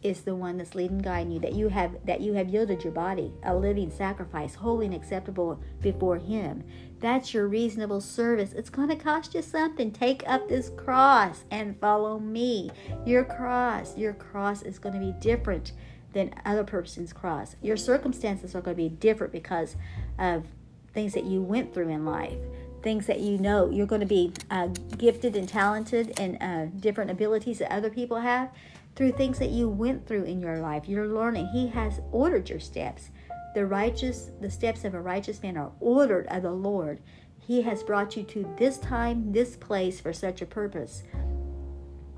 is 0.04 0.22
the 0.22 0.36
one 0.36 0.58
that's 0.58 0.76
leading 0.76 1.00
guiding 1.00 1.32
you 1.32 1.40
that 1.40 1.54
you 1.54 1.70
have 1.70 1.96
that 2.06 2.22
you 2.22 2.34
have 2.34 2.50
yielded 2.50 2.84
your 2.84 2.92
body 2.92 3.34
a 3.44 3.56
living 3.56 3.90
sacrifice 3.90 4.56
holy 4.56 4.86
and 4.86 4.96
acceptable 4.96 5.60
before 5.82 6.18
him. 6.18 6.64
That's 7.00 7.34
your 7.34 7.48
reasonable 7.48 8.02
service. 8.02 8.54
It's 8.54 8.70
going 8.70 8.90
to 8.90 8.96
cost 8.96 9.34
you 9.34 9.42
something. 9.42 9.92
Take 9.92 10.24
up 10.26 10.48
this 10.48 10.70
cross 10.70 11.44
and 11.52 11.80
follow 11.80 12.20
me. 12.20 12.70
Your 13.06 13.24
cross 13.24 13.98
your 13.98 14.14
cross 14.14 14.62
is 14.62 14.80
going 14.80 14.94
to 14.94 15.00
be 15.00 15.14
different 15.20 15.72
than 16.12 16.34
other 16.46 16.64
person's 16.64 17.14
cross. 17.14 17.56
Your 17.62 17.78
circumstances 17.78 18.54
are 18.54 18.62
going 18.62 18.78
to 18.78 18.84
be 18.84 18.90
different 18.90 19.34
because 19.34 19.76
of 20.20 20.46
things 20.94 21.14
that 21.14 21.24
you 21.24 21.42
went 21.42 21.74
through 21.74 21.90
in 21.90 22.06
life 22.06 22.38
things 22.84 23.08
that 23.08 23.22
you 23.22 23.38
know. 23.38 23.70
You're 23.70 23.88
going 23.88 24.02
to 24.02 24.06
be 24.06 24.34
uh, 24.52 24.68
gifted 24.98 25.38
and 25.38 25.48
talented 25.48 26.20
and 26.20 26.38
uh, 26.42 26.66
different 26.80 27.10
abilities 27.10 27.60
that 27.60 27.72
other 27.72 27.90
people 27.90 28.20
have 28.20 28.52
through 28.96 29.12
things 29.14 29.40
that 29.40 29.50
you 29.50 29.68
went 29.68 30.08
through 30.08 30.24
in 30.24 30.40
your 30.40 30.60
life. 30.60 30.88
You're 30.88 31.08
learning. 31.08 31.48
He 31.48 31.68
has 31.68 32.00
ordered 32.12 32.50
your 32.50 32.60
steps. 32.60 33.10
The 33.56 33.66
righteous, 33.66 34.32
the 34.42 34.50
steps 34.50 34.84
of 34.84 34.94
a 34.94 35.02
righteous 35.02 35.42
man 35.42 35.58
are 35.58 35.72
ordered 35.80 36.28
of 36.28 36.44
the 36.44 36.52
Lord. 36.52 37.00
He 37.40 37.62
has 37.64 37.84
brought 37.84 38.16
you 38.16 38.24
to 38.24 38.54
this 38.58 38.78
time, 38.78 39.32
this 39.32 39.56
place 39.56 40.00
for 40.00 40.14
such 40.14 40.42
a 40.42 40.46
purpose. 40.46 41.04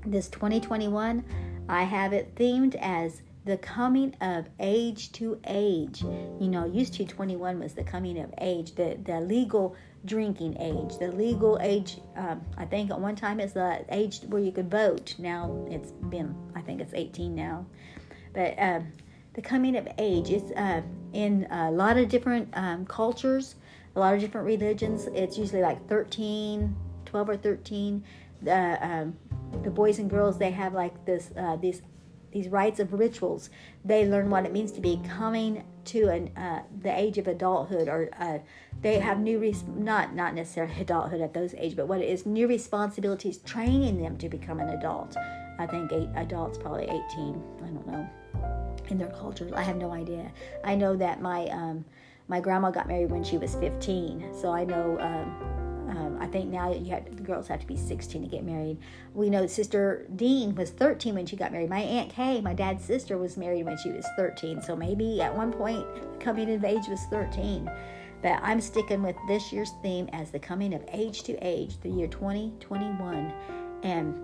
This 0.04 0.28
2021, 0.28 1.24
I 1.68 1.82
have 1.82 2.12
it 2.12 2.34
themed 2.36 2.76
as 2.80 3.22
the 3.44 3.56
coming 3.56 4.14
of 4.20 4.48
age 4.60 5.12
to 5.12 5.40
age. 5.46 6.02
You 6.02 6.48
know, 6.48 6.66
used 6.66 6.94
to 6.94 7.04
21 7.04 7.58
was 7.58 7.74
the 7.74 7.84
coming 7.84 8.18
of 8.18 8.32
age, 8.40 8.74
the, 8.74 8.98
the 9.02 9.20
legal 9.20 9.76
drinking 10.06 10.56
age, 10.60 10.98
the 10.98 11.12
legal 11.12 11.58
age. 11.60 11.98
Um, 12.16 12.42
I 12.56 12.64
think 12.64 12.90
at 12.90 13.00
one 13.00 13.16
time 13.16 13.40
it's 13.40 13.52
the 13.52 13.84
age 13.90 14.20
where 14.28 14.42
you 14.42 14.52
could 14.52 14.70
vote. 14.70 15.14
Now 15.18 15.66
it's 15.70 15.92
been, 15.92 16.34
I 16.54 16.60
think 16.60 16.80
it's 16.80 16.94
18 16.94 17.34
now. 17.34 17.66
But 18.32 18.54
um, 18.58 18.92
the 19.34 19.42
coming 19.42 19.76
of 19.76 19.88
age 19.98 20.30
is 20.30 20.50
uh, 20.52 20.82
in 21.12 21.46
a 21.50 21.70
lot 21.70 21.96
of 21.96 22.08
different 22.08 22.48
um, 22.54 22.86
cultures, 22.86 23.56
a 23.94 24.00
lot 24.00 24.14
of 24.14 24.20
different 24.20 24.46
religions. 24.46 25.06
It's 25.14 25.36
usually 25.36 25.62
like 25.62 25.86
13, 25.88 26.74
12 27.04 27.28
or 27.28 27.36
13. 27.36 28.04
The, 28.42 28.86
um, 28.86 29.16
the 29.62 29.70
boys 29.70 29.98
and 29.98 30.08
girls, 30.08 30.38
they 30.38 30.50
have 30.50 30.74
like 30.74 31.04
this, 31.04 31.30
uh, 31.36 31.56
these 31.56 31.82
these 32.36 32.48
rites 32.48 32.80
of 32.80 32.92
rituals, 32.92 33.48
they 33.82 34.06
learn 34.06 34.28
what 34.28 34.44
it 34.44 34.52
means 34.52 34.70
to 34.72 34.80
be 34.80 35.00
coming 35.08 35.64
to 35.86 36.08
an, 36.08 36.36
uh, 36.36 36.62
the 36.82 36.96
age 36.96 37.18
of 37.18 37.26
adulthood, 37.26 37.88
or 37.88 38.10
uh, 38.18 38.38
they 38.82 38.98
have 38.98 39.18
new 39.20 39.38
res- 39.38 39.64
not 39.66 40.14
not 40.14 40.34
necessarily 40.34 40.74
adulthood 40.80 41.20
at 41.20 41.34
those 41.34 41.54
age, 41.54 41.76
but 41.76 41.88
what 41.88 42.00
it 42.00 42.08
is 42.08 42.26
new 42.26 42.46
responsibilities, 42.46 43.38
training 43.38 44.00
them 44.00 44.16
to 44.18 44.28
become 44.28 44.60
an 44.60 44.70
adult. 44.70 45.16
I 45.58 45.66
think 45.66 45.92
eight 45.92 46.10
adults 46.16 46.58
probably 46.58 46.84
18. 46.84 47.42
I 47.62 47.68
don't 47.68 47.86
know 47.86 48.08
in 48.88 48.98
their 48.98 49.08
cultures. 49.08 49.52
I 49.52 49.62
have 49.62 49.76
no 49.76 49.92
idea. 49.92 50.30
I 50.64 50.74
know 50.74 50.96
that 50.96 51.20
my 51.20 51.46
um, 51.46 51.84
my 52.28 52.40
grandma 52.40 52.70
got 52.70 52.88
married 52.88 53.10
when 53.10 53.22
she 53.22 53.38
was 53.38 53.54
15, 53.54 54.34
so 54.34 54.52
I 54.52 54.64
know. 54.64 54.98
Um, 55.00 55.55
um, 55.96 56.18
I 56.20 56.26
think 56.26 56.50
now 56.50 56.72
you 56.72 57.02
the 57.10 57.22
girls 57.22 57.48
have 57.48 57.60
to 57.60 57.66
be 57.66 57.76
16 57.76 58.22
to 58.22 58.28
get 58.28 58.44
married. 58.44 58.76
We 59.14 59.30
know 59.30 59.46
Sister 59.46 60.06
Dean 60.14 60.54
was 60.54 60.70
13 60.70 61.14
when 61.14 61.24
she 61.24 61.36
got 61.36 61.52
married. 61.52 61.70
My 61.70 61.80
Aunt 61.80 62.10
Kay, 62.10 62.42
my 62.42 62.52
dad's 62.52 62.84
sister, 62.84 63.16
was 63.16 63.38
married 63.38 63.64
when 63.64 63.78
she 63.78 63.90
was 63.90 64.06
13. 64.16 64.60
So 64.60 64.76
maybe 64.76 65.22
at 65.22 65.34
one 65.34 65.52
point, 65.52 65.86
coming 66.20 66.54
of 66.54 66.64
age 66.64 66.86
was 66.88 67.00
13. 67.04 67.70
But 68.22 68.40
I'm 68.42 68.60
sticking 68.60 69.02
with 69.02 69.16
this 69.26 69.52
year's 69.52 69.72
theme 69.82 70.10
as 70.12 70.30
the 70.30 70.38
coming 70.38 70.74
of 70.74 70.84
age 70.92 71.22
to 71.24 71.36
age, 71.40 71.80
the 71.80 71.90
year 71.90 72.08
2021. 72.08 73.32
And 73.82 74.14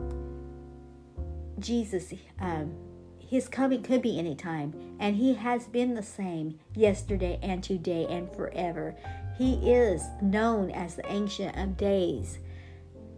Jesus, 1.59 2.13
um, 2.39 2.75
his 3.19 3.49
coming 3.49 3.83
could 3.83 4.03
be 4.03 4.19
any 4.19 4.35
time, 4.35 4.75
and 5.01 5.17
he 5.17 5.33
has 5.35 5.67
been 5.67 5.95
the 5.95 6.03
same 6.03 6.59
yesterday 6.75 7.39
and 7.43 7.65
today 7.65 8.07
and 8.11 8.31
forever. 8.31 8.95
He 9.37 9.55
is 9.73 10.05
known 10.21 10.71
as 10.71 10.95
the 10.95 11.11
Ancient 11.11 11.57
of 11.57 11.77
Days. 11.77 12.39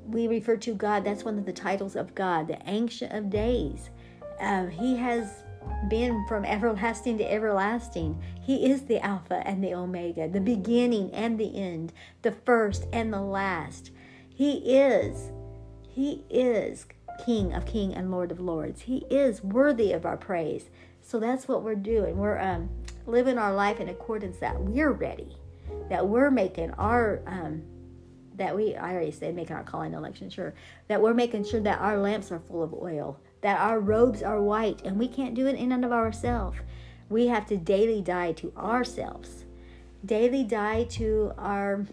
We 0.06 0.28
refer 0.28 0.56
to 0.58 0.74
God, 0.74 1.04
that's 1.04 1.24
one 1.24 1.38
of 1.38 1.46
the 1.46 1.52
titles 1.52 1.96
of 1.96 2.14
God, 2.14 2.48
the 2.48 2.58
Ancient 2.66 3.12
of 3.12 3.30
Days. 3.30 3.90
Uh, 4.40 4.66
he 4.66 4.96
has 4.96 5.42
been 5.88 6.24
from 6.28 6.44
everlasting 6.44 7.18
to 7.18 7.30
everlasting. 7.30 8.22
He 8.40 8.70
is 8.70 8.82
the 8.82 9.04
Alpha 9.04 9.42
and 9.46 9.62
the 9.62 9.74
Omega, 9.74 10.28
the 10.28 10.40
beginning 10.40 11.10
and 11.12 11.38
the 11.38 11.56
end, 11.56 11.92
the 12.22 12.32
first 12.32 12.86
and 12.92 13.12
the 13.12 13.22
last. 13.22 13.90
He 14.28 14.76
is, 14.76 15.30
He 15.88 16.24
is 16.30 16.86
King 17.24 17.52
of 17.54 17.66
King 17.66 17.94
and 17.94 18.10
Lord 18.10 18.30
of 18.30 18.40
Lords. 18.40 18.82
He 18.82 18.98
is 19.10 19.42
worthy 19.42 19.92
of 19.92 20.04
our 20.04 20.16
praise. 20.16 20.70
So 21.00 21.18
that's 21.18 21.48
what 21.48 21.62
we're 21.62 21.74
doing. 21.74 22.16
We're 22.16 22.40
um, 22.40 22.70
living 23.06 23.38
our 23.38 23.54
life 23.54 23.80
in 23.80 23.88
accordance 23.88 24.38
that 24.38 24.60
we're 24.60 24.92
ready 24.92 25.36
that 25.88 26.06
we're 26.06 26.30
making 26.30 26.70
our 26.72 27.20
um, 27.26 27.62
that 28.36 28.54
we 28.56 28.74
I 28.74 28.92
already 28.92 29.10
said 29.10 29.34
making 29.34 29.56
our 29.56 29.62
calling 29.62 29.94
election 29.94 30.30
sure 30.30 30.54
that 30.88 31.00
we're 31.00 31.14
making 31.14 31.44
sure 31.44 31.60
that 31.60 31.80
our 31.80 31.98
lamps 31.98 32.32
are 32.32 32.40
full 32.40 32.62
of 32.62 32.74
oil, 32.74 33.18
that 33.42 33.60
our 33.60 33.80
robes 33.80 34.22
are 34.22 34.40
white, 34.40 34.82
and 34.84 34.98
we 34.98 35.08
can't 35.08 35.34
do 35.34 35.46
it 35.46 35.56
in 35.56 35.72
and 35.72 35.84
of 35.84 35.92
ourselves. 35.92 36.58
We 37.08 37.26
have 37.28 37.46
to 37.46 37.56
daily 37.56 38.00
die 38.00 38.32
to 38.32 38.52
ourselves, 38.56 39.44
daily 40.04 40.44
die 40.44 40.84
to 40.84 41.32
our 41.38 41.86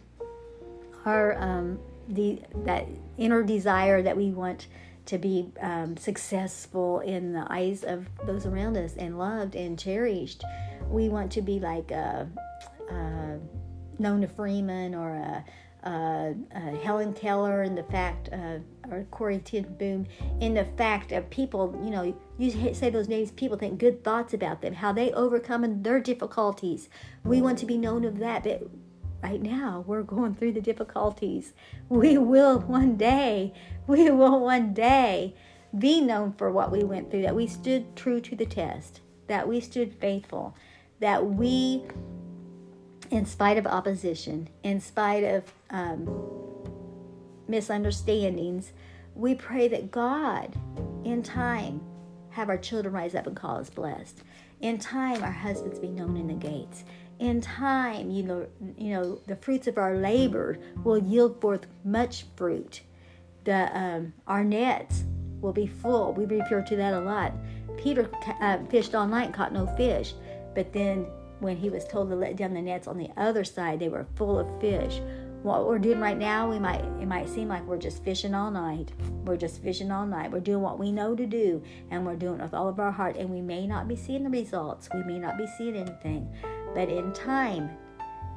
our 1.05 1.38
um, 1.39 1.79
the 2.07 2.41
that 2.65 2.88
inner 3.17 3.43
desire 3.43 4.01
that 4.01 4.17
we 4.17 4.31
want 4.31 4.67
to 5.05 5.17
be 5.17 5.51
um, 5.60 5.98
successful 5.98 7.00
in 7.00 7.33
the 7.33 7.45
eyes 7.50 7.83
of 7.83 8.07
those 8.25 8.45
around 8.45 8.77
us 8.77 8.95
and 8.95 9.17
loved 9.17 9.55
and 9.55 9.77
cherished. 9.77 10.43
We 10.89 11.10
want 11.10 11.31
to 11.33 11.41
be 11.41 11.60
like. 11.60 11.91
Uh, 11.91 12.25
uh, 12.91 13.38
Nona 14.00 14.27
Freeman 14.27 14.95
or 14.95 15.12
a, 15.12 15.45
a, 15.83 16.36
a 16.55 16.60
Helen 16.83 17.13
Keller 17.13 17.62
and 17.63 17.77
the 17.77 17.83
fact, 17.83 18.29
uh, 18.31 18.60
or 18.89 19.05
Corrie 19.12 19.39
ten 19.39 19.63
Boom, 19.77 20.07
in 20.39 20.53
the 20.53 20.65
fact 20.77 21.12
of 21.12 21.29
people, 21.29 21.79
you 21.83 21.89
know, 21.89 22.15
you 22.38 22.74
say 22.74 22.89
those 22.89 23.07
names, 23.07 23.31
people 23.31 23.57
think 23.57 23.79
good 23.79 24.03
thoughts 24.03 24.33
about 24.33 24.62
them, 24.62 24.74
how 24.74 24.91
they 24.91 25.12
overcome 25.12 25.83
their 25.83 26.00
difficulties. 26.00 26.89
We 27.24 27.41
want 27.41 27.57
to 27.60 27.65
be 27.65 27.77
known 27.77 28.05
of 28.05 28.19
that, 28.19 28.43
but 28.43 28.63
right 29.24 29.41
now 29.41 29.83
we're 29.86 30.03
going 30.03 30.36
through 30.36 30.53
the 30.53 30.62
difficulties. 30.62 31.53
We 31.89 32.17
will 32.17 32.60
one 32.60 32.95
day, 32.98 33.53
we 33.88 34.10
will 34.10 34.39
one 34.39 34.74
day 34.74 35.36
be 35.77 36.01
known 36.01 36.33
for 36.33 36.51
what 36.51 36.71
we 36.71 36.83
went 36.83 37.10
through, 37.10 37.21
that 37.21 37.36
we 37.36 37.48
stood 37.48 37.95
true 37.95 38.19
to 38.21 38.36
the 38.36 38.45
test, 38.45 39.01
that 39.27 39.48
we 39.48 39.62
stood 39.62 39.93
faithful, 39.93 40.55
that 41.00 41.25
we 41.25 41.83
in 43.11 43.25
spite 43.25 43.57
of 43.57 43.67
opposition, 43.67 44.49
in 44.63 44.79
spite 44.79 45.23
of 45.23 45.43
um, 45.69 46.09
misunderstandings, 47.47 48.71
we 49.15 49.35
pray 49.35 49.67
that 49.67 49.91
God, 49.91 50.55
in 51.03 51.21
time, 51.21 51.81
have 52.29 52.47
our 52.47 52.57
children 52.57 52.93
rise 52.93 53.13
up 53.13 53.27
and 53.27 53.35
call 53.35 53.57
us 53.57 53.69
blessed. 53.69 54.23
In 54.61 54.79
time, 54.79 55.21
our 55.21 55.31
husbands 55.31 55.77
be 55.77 55.89
known 55.89 56.15
in 56.15 56.27
the 56.27 56.33
gates. 56.33 56.85
In 57.19 57.41
time, 57.41 58.09
you 58.09 58.23
know, 58.23 58.47
you 58.77 58.91
know, 58.93 59.19
the 59.27 59.35
fruits 59.35 59.67
of 59.67 59.77
our 59.77 59.97
labor 59.97 60.57
will 60.83 60.97
yield 60.97 61.41
forth 61.41 61.67
much 61.83 62.25
fruit. 62.37 62.81
The 63.43 63.77
um, 63.77 64.13
our 64.25 64.43
nets 64.43 65.03
will 65.41 65.51
be 65.51 65.67
full. 65.67 66.13
We 66.13 66.25
refer 66.25 66.61
to 66.61 66.75
that 66.77 66.93
a 66.93 66.99
lot. 66.99 67.33
Peter 67.77 68.09
uh, 68.39 68.59
fished 68.69 68.95
all 68.95 69.07
night, 69.07 69.33
caught 69.33 69.51
no 69.51 69.67
fish, 69.75 70.13
but 70.55 70.71
then 70.71 71.07
when 71.41 71.57
he 71.57 71.69
was 71.69 71.86
told 71.86 72.10
to 72.10 72.15
let 72.15 72.36
down 72.36 72.53
the 72.53 72.62
nets 72.62 72.88
on 72.88 72.98
the 72.98 73.10
other 73.17 73.43
side, 73.43 73.79
they 73.79 73.89
were 73.89 74.05
full 74.15 74.39
of 74.39 74.62
fish. 74.62 75.01
What 75.41 75.67
we're 75.67 75.79
doing 75.79 76.00
right 76.00 76.17
now, 76.17 76.48
we 76.48 76.60
might 76.60 76.83
it 77.01 77.07
might 77.07 77.27
seem 77.27 77.48
like 77.48 77.65
we're 77.65 77.77
just 77.77 78.03
fishing 78.03 78.36
all 78.36 78.51
night. 78.51 78.91
We're 79.25 79.38
just 79.38 79.63
fishing 79.63 79.91
all 79.91 80.05
night. 80.05 80.31
We're 80.31 80.39
doing 80.39 80.62
what 80.62 80.77
we 80.77 80.91
know 80.91 81.15
to 81.15 81.25
do, 81.25 81.63
and 81.89 82.05
we're 82.05 82.15
doing 82.15 82.39
it 82.39 82.43
with 82.43 82.53
all 82.53 82.69
of 82.69 82.79
our 82.79 82.91
heart. 82.91 83.17
And 83.17 83.27
we 83.29 83.41
may 83.41 83.65
not 83.65 83.88
be 83.88 83.95
seeing 83.95 84.24
the 84.24 84.29
results. 84.29 84.88
We 84.93 85.03
may 85.03 85.17
not 85.17 85.39
be 85.39 85.48
seeing 85.57 85.75
anything, 85.75 86.31
but 86.75 86.89
in 86.89 87.12
time, 87.12 87.71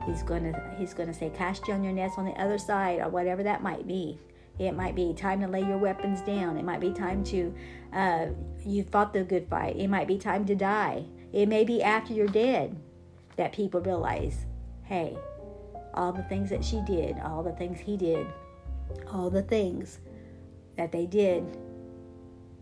he's 0.07 0.23
gonna 0.23 0.75
he's 0.79 0.95
gonna 0.95 1.13
say, 1.13 1.29
"Cast 1.29 1.67
down 1.67 1.85
your 1.85 1.93
nets 1.93 2.15
on 2.17 2.25
the 2.25 2.41
other 2.41 2.57
side," 2.57 3.01
or 3.01 3.11
whatever 3.11 3.43
that 3.43 3.63
might 3.63 3.87
be. 3.87 4.19
It 4.59 4.73
might 4.73 4.95
be 4.95 5.13
time 5.13 5.41
to 5.43 5.49
lay 5.49 5.61
your 5.61 5.79
weapons 5.79 6.23
down. 6.23 6.57
It 6.57 6.65
might 6.65 6.81
be 6.81 6.93
time 6.93 7.25
to, 7.25 7.53
uh, 7.93 8.27
you 8.65 8.85
fought 8.85 9.13
the 9.13 9.25
good 9.25 9.49
fight. 9.49 9.77
It 9.77 9.89
might 9.89 10.07
be 10.07 10.17
time 10.17 10.47
to 10.47 10.55
die. 10.55 11.07
It 11.33 11.49
may 11.49 11.65
be 11.65 11.83
after 11.83 12.15
you're 12.15 12.29
dead 12.29 12.77
that 13.37 13.53
people 13.53 13.81
realize 13.81 14.47
hey, 14.85 15.17
all 15.95 16.13
the 16.13 16.23
things 16.25 16.51
that 16.51 16.65
she 16.65 16.81
did, 16.83 17.19
all 17.21 17.43
the 17.43 17.53
things 17.53 17.81
he 17.81 17.97
did, 17.97 18.27
all 19.11 19.31
the 19.31 19.43
things 19.43 19.99
that 20.77 20.93
they 20.93 21.07
did, 21.07 21.43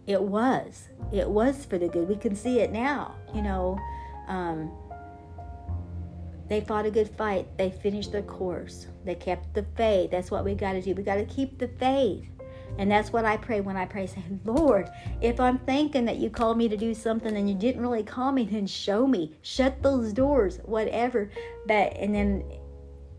it 0.07 0.23
was. 0.23 0.89
It 1.13 1.29
was 1.29 1.65
for 1.65 1.79
the 1.79 1.89
good. 1.89 2.09
We 2.09 2.17
can 2.17 2.35
see 2.35 2.61
it 2.61 2.73
now. 2.73 3.15
You 3.35 3.43
know, 3.43 3.79
um, 4.29 4.71
they 6.49 6.61
fought 6.61 6.87
a 6.87 6.91
good 6.91 7.09
fight. 7.17 7.47
They 7.57 7.71
finished 7.71 8.13
their 8.13 8.23
course. 8.23 8.87
They 9.05 9.15
kept 9.15 9.55
the 9.55 9.65
faith. 9.77 10.11
That's 10.11 10.31
what 10.31 10.45
we 10.45 10.55
got 10.55 10.73
to 10.73 10.83
do. 10.83 10.95
We 10.95 11.03
got 11.03 11.17
to 11.17 11.25
keep 11.25 11.59
the 11.59 11.69
faith. 11.69 12.27
And 12.79 12.91
that's 12.91 13.13
what 13.13 13.25
I 13.25 13.37
pray 13.37 13.61
when 13.61 13.77
I 13.77 13.85
pray, 13.85 14.07
saying, 14.07 14.41
Lord, 14.45 14.91
if 15.21 15.39
I'm 15.39 15.59
thinking 15.61 16.05
that 16.07 16.17
you 16.17 16.31
called 16.31 16.57
me 16.57 16.69
to 16.69 16.77
do 16.77 16.95
something 16.95 17.37
and 17.37 17.49
you 17.49 17.55
didn't 17.55 17.83
really 17.83 18.03
call 18.03 18.33
me, 18.33 18.45
then 18.45 18.67
show 18.67 19.07
me. 19.07 19.33
Shut 19.43 19.83
those 19.83 20.13
doors, 20.13 20.59
whatever. 20.65 21.31
But, 21.67 21.97
and 21.97 22.15
then, 22.15 22.45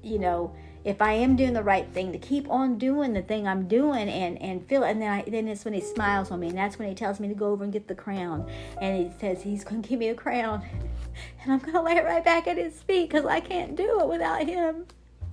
you 0.01 0.19
know, 0.19 0.55
if 0.83 1.01
I 1.01 1.13
am 1.13 1.35
doing 1.35 1.53
the 1.53 1.63
right 1.63 1.87
thing, 1.93 2.11
to 2.11 2.17
keep 2.17 2.49
on 2.49 2.77
doing 2.77 3.13
the 3.13 3.21
thing 3.21 3.47
I'm 3.47 3.67
doing 3.67 4.09
and, 4.09 4.41
and 4.41 4.67
feel 4.67 4.83
and 4.83 5.01
then 5.01 5.09
I 5.09 5.23
then 5.25 5.47
it's 5.47 5.63
when 5.63 5.73
he 5.73 5.81
smiles 5.81 6.29
on 6.29 6.41
me 6.41 6.49
and 6.49 6.57
that's 6.57 6.77
when 6.77 6.89
he 6.89 6.95
tells 6.95 7.19
me 7.19 7.29
to 7.29 7.33
go 7.33 7.47
over 7.47 7.63
and 7.63 7.71
get 7.71 7.87
the 7.87 7.95
crown. 7.95 8.49
And 8.81 8.97
he 8.97 9.19
says 9.19 9.41
he's 9.41 9.63
gonna 9.63 9.81
give 9.81 9.99
me 9.99 10.09
a 10.09 10.15
crown 10.15 10.61
and 11.43 11.53
I'm 11.53 11.59
gonna 11.59 11.81
lay 11.81 11.93
it 11.93 12.03
right 12.03 12.23
back 12.23 12.47
at 12.47 12.57
his 12.57 12.81
feet 12.81 13.09
because 13.09 13.25
I 13.25 13.39
can't 13.39 13.75
do 13.75 14.01
it 14.01 14.07
without 14.07 14.45
him. 14.45 14.85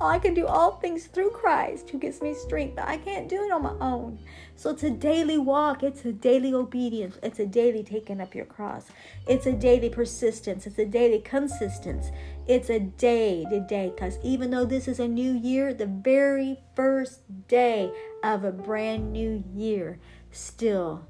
I 0.07 0.19
can 0.19 0.35
do 0.35 0.47
all 0.47 0.77
things 0.77 1.07
through 1.07 1.31
Christ 1.31 1.91
who 1.91 1.99
gives 1.99 2.23
me 2.23 2.35
strength. 2.35 2.79
I 2.79 2.97
can't 2.97 3.29
do 3.29 3.45
it 3.45 3.53
on 3.53 3.63
my 3.63 3.75
own. 3.81 4.19
So 4.57 4.71
it's 4.71 4.83
a 4.83 4.91
daily 4.91 5.39
walk. 5.39 5.83
It's 5.83 6.05
a 6.05 6.13
daily 6.13 6.55
obedience. 6.55 7.19
It's 7.23 7.39
a 7.39 7.47
daily 7.47 7.83
taking 7.83 8.21
up 8.21 8.35
your 8.35 8.47
cross. 8.47 8.87
It's 9.27 9.47
a 9.47 9.53
daily 9.53 9.91
persistence. 9.91 10.67
It's 10.67 10.79
a 10.79 10.87
daily 10.87 11.21
consistency. 11.21 12.11
It's 12.47 12.71
a 12.71 12.81
day 12.81 13.45
to 13.51 13.61
day. 13.61 13.93
Because 13.95 14.19
even 14.23 14.51
though 14.51 14.65
this 14.65 14.89
is 14.89 15.01
a 15.01 15.09
new 15.09 15.33
year, 15.33 15.75
the 15.75 15.87
very 15.87 16.59
first 16.75 17.21
day 17.49 17.93
of 18.23 18.45
a 18.45 18.53
brand 18.53 19.13
new 19.13 19.45
year, 19.55 19.99
still, 20.31 21.07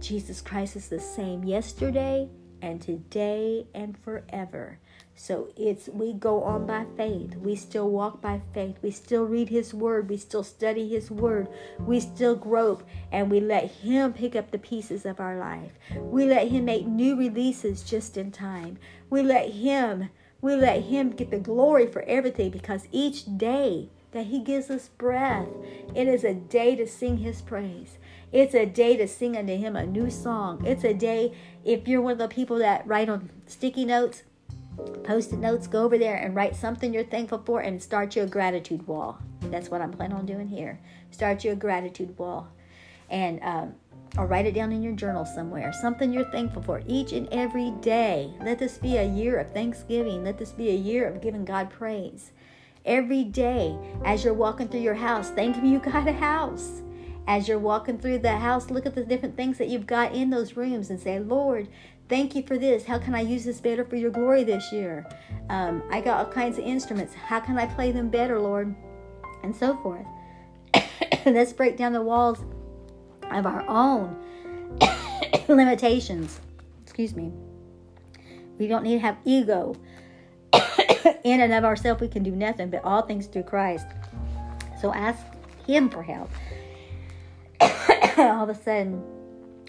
Jesus 0.00 0.40
Christ 0.40 0.76
is 0.76 0.88
the 0.88 1.00
same 1.00 1.44
yesterday, 1.44 2.28
and 2.62 2.80
today 2.80 3.66
and 3.74 3.96
forever. 3.98 4.78
So 5.18 5.48
it's 5.56 5.88
we 5.88 6.12
go 6.12 6.42
on 6.42 6.66
by 6.66 6.84
faith. 6.96 7.36
We 7.36 7.56
still 7.56 7.90
walk 7.90 8.20
by 8.20 8.42
faith. 8.52 8.76
We 8.82 8.90
still 8.90 9.24
read 9.24 9.48
his 9.48 9.72
word. 9.72 10.10
We 10.10 10.18
still 10.18 10.44
study 10.44 10.88
his 10.88 11.10
word. 11.10 11.48
We 11.80 12.00
still 12.00 12.36
grope 12.36 12.82
and 13.10 13.30
we 13.30 13.40
let 13.40 13.70
him 13.70 14.12
pick 14.12 14.36
up 14.36 14.50
the 14.50 14.58
pieces 14.58 15.06
of 15.06 15.18
our 15.18 15.38
life. 15.38 15.72
We 15.96 16.26
let 16.26 16.48
him 16.48 16.66
make 16.66 16.86
new 16.86 17.16
releases 17.16 17.82
just 17.82 18.16
in 18.16 18.30
time. 18.30 18.78
We 19.08 19.22
let 19.22 19.50
him 19.50 20.10
we 20.42 20.54
let 20.54 20.84
him 20.84 21.10
get 21.10 21.30
the 21.30 21.38
glory 21.38 21.86
for 21.86 22.02
everything 22.02 22.50
because 22.50 22.86
each 22.92 23.38
day 23.38 23.88
that 24.12 24.26
he 24.26 24.38
gives 24.38 24.70
us 24.70 24.88
breath, 24.88 25.48
it 25.94 26.06
is 26.06 26.24
a 26.24 26.34
day 26.34 26.76
to 26.76 26.86
sing 26.86 27.18
his 27.18 27.40
praise. 27.40 27.98
It's 28.32 28.54
a 28.54 28.66
day 28.66 28.96
to 28.96 29.08
sing 29.08 29.36
unto 29.36 29.56
him 29.56 29.76
a 29.76 29.86
new 29.86 30.10
song. 30.10 30.64
It's 30.66 30.84
a 30.84 30.92
day 30.94 31.32
if 31.64 31.88
you're 31.88 32.02
one 32.02 32.12
of 32.12 32.18
the 32.18 32.28
people 32.28 32.58
that 32.58 32.86
write 32.86 33.08
on 33.08 33.30
sticky 33.46 33.84
notes, 33.84 34.22
post-it 35.04 35.38
notes 35.38 35.66
go 35.66 35.84
over 35.84 35.98
there 35.98 36.16
and 36.16 36.34
write 36.34 36.56
something 36.56 36.92
you're 36.92 37.04
thankful 37.04 37.42
for 37.44 37.60
and 37.60 37.82
start 37.82 38.16
your 38.16 38.26
gratitude 38.26 38.86
wall. 38.86 39.18
That's 39.42 39.70
what 39.70 39.80
i'm 39.80 39.92
planning 39.92 40.16
on 40.16 40.26
doing 40.26 40.48
here. 40.48 40.80
Start 41.10 41.44
your 41.44 41.54
gratitude 41.54 42.18
wall 42.18 42.48
and 43.10 43.40
um, 43.42 43.74
or 44.18 44.26
write 44.26 44.46
it 44.46 44.54
down 44.54 44.72
in 44.72 44.82
your 44.82 44.94
journal 44.94 45.24
somewhere. 45.24 45.72
Something 45.72 46.12
you're 46.12 46.30
thankful 46.30 46.62
for 46.62 46.82
each 46.86 47.12
and 47.12 47.28
every 47.32 47.70
day. 47.80 48.32
Let 48.42 48.58
this 48.58 48.78
be 48.78 48.96
a 48.96 49.04
year 49.04 49.38
of 49.38 49.52
thanksgiving. 49.52 50.24
Let 50.24 50.38
this 50.38 50.52
be 50.52 50.70
a 50.70 50.76
year 50.76 51.08
of 51.08 51.20
giving 51.20 51.44
god 51.44 51.70
praise. 51.70 52.32
Every 52.84 53.24
day 53.24 53.76
as 54.04 54.24
you're 54.24 54.34
walking 54.34 54.68
through 54.68 54.80
your 54.80 54.94
house 54.94 55.30
thank 55.30 55.56
him 55.56 55.64
you 55.64 55.78
got 55.78 56.08
a 56.08 56.12
house. 56.12 56.82
As 57.28 57.48
you're 57.48 57.58
walking 57.58 57.98
through 57.98 58.18
the 58.18 58.36
house 58.36 58.70
look 58.70 58.86
at 58.86 58.94
the 58.94 59.04
different 59.04 59.36
things 59.36 59.58
that 59.58 59.68
you've 59.68 59.86
got 59.86 60.14
in 60.14 60.30
those 60.30 60.56
rooms 60.56 60.90
and 60.90 61.00
say 61.00 61.18
lord 61.18 61.68
Thank 62.08 62.36
you 62.36 62.42
for 62.42 62.56
this. 62.56 62.84
How 62.84 62.98
can 62.98 63.14
I 63.14 63.20
use 63.20 63.44
this 63.44 63.60
better 63.60 63.84
for 63.84 63.96
your 63.96 64.10
glory 64.10 64.44
this 64.44 64.72
year? 64.72 65.06
Um, 65.50 65.82
I 65.90 66.00
got 66.00 66.24
all 66.24 66.32
kinds 66.32 66.56
of 66.58 66.64
instruments. 66.64 67.14
How 67.14 67.40
can 67.40 67.58
I 67.58 67.66
play 67.66 67.90
them 67.90 68.10
better, 68.10 68.38
Lord? 68.38 68.74
And 69.42 69.54
so 69.54 69.76
forth. 69.78 70.06
Let's 71.26 71.52
break 71.52 71.76
down 71.76 71.92
the 71.92 72.02
walls 72.02 72.44
of 73.30 73.44
our 73.44 73.68
own 73.68 74.16
limitations. 75.48 76.40
Excuse 76.82 77.16
me. 77.16 77.32
We 78.58 78.68
don't 78.68 78.84
need 78.84 78.94
to 78.94 79.00
have 79.00 79.16
ego. 79.24 79.74
In 81.24 81.40
and 81.40 81.52
of 81.52 81.64
ourselves, 81.64 82.00
we 82.00 82.08
can 82.08 82.22
do 82.22 82.30
nothing, 82.30 82.70
but 82.70 82.84
all 82.84 83.02
things 83.02 83.26
through 83.26 83.44
Christ. 83.44 83.86
So 84.80 84.94
ask 84.94 85.24
Him 85.66 85.90
for 85.90 86.04
help. 86.04 86.30
all 88.16 88.44
of 88.44 88.48
a 88.48 88.54
sudden, 88.54 89.02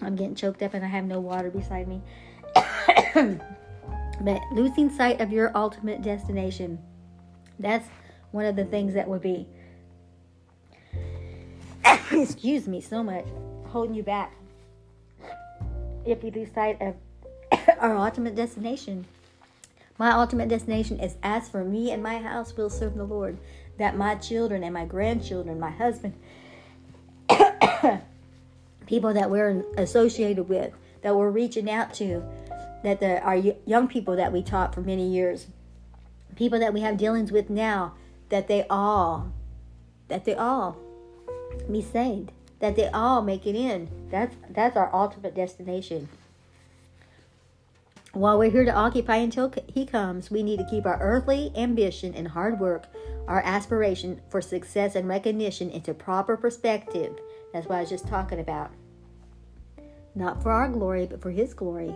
I'm 0.02 0.14
getting 0.14 0.36
choked 0.36 0.62
up 0.62 0.74
and 0.74 0.84
I 0.84 0.88
have 0.88 1.04
no 1.04 1.18
water 1.18 1.50
beside 1.50 1.88
me. 1.88 2.00
but 4.20 4.40
losing 4.52 4.90
sight 4.90 5.20
of 5.20 5.32
your 5.32 5.50
ultimate 5.56 6.02
destination, 6.02 6.78
that's 7.58 7.88
one 8.30 8.44
of 8.44 8.56
the 8.56 8.64
things 8.64 8.94
that 8.94 9.08
would 9.08 9.22
be, 9.22 9.46
excuse 12.12 12.68
me, 12.68 12.80
so 12.80 13.02
much 13.02 13.26
holding 13.66 13.94
you 13.94 14.02
back. 14.02 14.34
If 16.04 16.22
we 16.22 16.30
lose 16.30 16.52
sight 16.54 16.80
of 16.80 16.94
our 17.80 17.96
ultimate 17.96 18.34
destination, 18.34 19.06
my 19.98 20.12
ultimate 20.12 20.48
destination 20.48 21.00
is 21.00 21.16
as 21.22 21.48
for 21.48 21.64
me 21.64 21.90
and 21.90 22.02
my 22.02 22.18
house 22.18 22.56
will 22.56 22.70
serve 22.70 22.94
the 22.94 23.04
Lord, 23.04 23.36
that 23.78 23.96
my 23.96 24.14
children 24.14 24.62
and 24.62 24.72
my 24.72 24.84
grandchildren, 24.84 25.58
my 25.58 25.70
husband, 25.70 26.14
people 28.86 29.12
that 29.12 29.28
we're 29.28 29.64
associated 29.76 30.48
with, 30.48 30.72
that 31.02 31.16
we're 31.16 31.30
reaching 31.30 31.70
out 31.70 31.94
to, 31.94 32.22
that 32.82 33.00
the 33.00 33.20
our 33.22 33.36
young 33.36 33.88
people 33.88 34.16
that 34.16 34.32
we 34.32 34.42
taught 34.42 34.74
for 34.74 34.80
many 34.80 35.06
years, 35.08 35.46
people 36.36 36.58
that 36.58 36.72
we 36.72 36.80
have 36.80 36.96
dealings 36.96 37.32
with 37.32 37.50
now, 37.50 37.94
that 38.28 38.48
they 38.48 38.66
all, 38.68 39.32
that 40.08 40.24
they 40.24 40.34
all 40.34 40.76
be 41.70 41.82
saved, 41.82 42.30
that 42.60 42.76
they 42.76 42.88
all 42.88 43.22
make 43.22 43.46
it 43.46 43.56
in. 43.56 43.88
That's 44.10 44.36
that's 44.50 44.76
our 44.76 44.94
ultimate 44.94 45.34
destination. 45.34 46.08
While 48.12 48.38
we're 48.38 48.50
here 48.50 48.64
to 48.64 48.74
occupy 48.74 49.16
until 49.16 49.52
He 49.66 49.84
comes, 49.84 50.30
we 50.30 50.42
need 50.42 50.58
to 50.58 50.64
keep 50.64 50.86
our 50.86 50.98
earthly 51.00 51.52
ambition 51.54 52.14
and 52.14 52.28
hard 52.28 52.58
work, 52.58 52.86
our 53.26 53.42
aspiration 53.44 54.22
for 54.30 54.40
success 54.40 54.94
and 54.94 55.06
recognition 55.06 55.70
into 55.70 55.92
proper 55.92 56.36
perspective. 56.36 57.18
That's 57.52 57.66
what 57.66 57.76
I 57.76 57.80
was 57.80 57.90
just 57.90 58.08
talking 58.08 58.40
about. 58.40 58.70
Not 60.14 60.42
for 60.42 60.50
our 60.50 60.68
glory, 60.68 61.06
but 61.06 61.20
for 61.20 61.30
His 61.30 61.54
glory. 61.54 61.94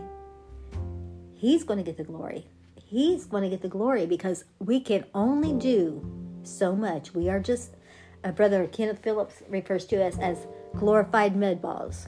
He's 1.43 1.65
going 1.65 1.79
to 1.79 1.83
get 1.83 1.97
the 1.97 2.05
glory. 2.05 2.47
He's 2.77 3.25
going 3.25 3.43
to 3.43 3.49
get 3.49 3.63
the 3.63 3.69
glory 3.69 4.07
because 4.07 4.45
we 4.61 4.79
can 4.79 5.07
only 5.13 5.53
do 5.53 6.01
so 6.45 6.77
much. 6.77 7.15
We 7.15 7.29
are 7.29 7.41
just, 7.41 7.73
uh, 8.23 8.31
Brother 8.31 8.65
Kenneth 8.69 9.01
Phillips 9.03 9.43
refers 9.49 9.85
to 9.87 10.07
us 10.07 10.17
as 10.21 10.47
glorified 10.77 11.35
mud 11.35 11.61
balls. 11.61 12.07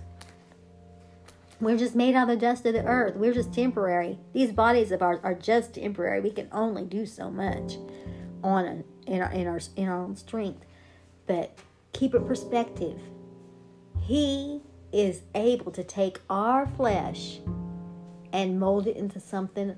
We're 1.60 1.76
just 1.76 1.96
made 1.96 2.14
out 2.14 2.30
of 2.30 2.38
the 2.38 2.46
dust 2.46 2.64
of 2.64 2.74
the 2.74 2.84
earth. 2.84 3.16
We're 3.16 3.34
just 3.34 3.52
temporary. 3.52 4.20
These 4.32 4.52
bodies 4.52 4.92
of 4.92 5.02
ours 5.02 5.18
are 5.24 5.34
just 5.34 5.74
temporary. 5.74 6.20
We 6.20 6.30
can 6.30 6.48
only 6.52 6.84
do 6.84 7.04
so 7.04 7.28
much 7.28 7.78
on 8.44 8.84
in 9.08 9.20
our 9.20 9.32
in 9.32 9.48
our 9.48 9.58
in 9.74 9.88
our 9.88 9.98
own 9.98 10.14
strength. 10.14 10.64
But 11.26 11.58
keep 11.92 12.14
it 12.14 12.24
perspective. 12.24 13.00
He 14.00 14.60
is 14.92 15.22
able 15.34 15.72
to 15.72 15.82
take 15.82 16.20
our 16.30 16.68
flesh 16.68 17.40
and 18.34 18.58
mold 18.58 18.88
it 18.88 18.96
into 18.96 19.20
something 19.20 19.76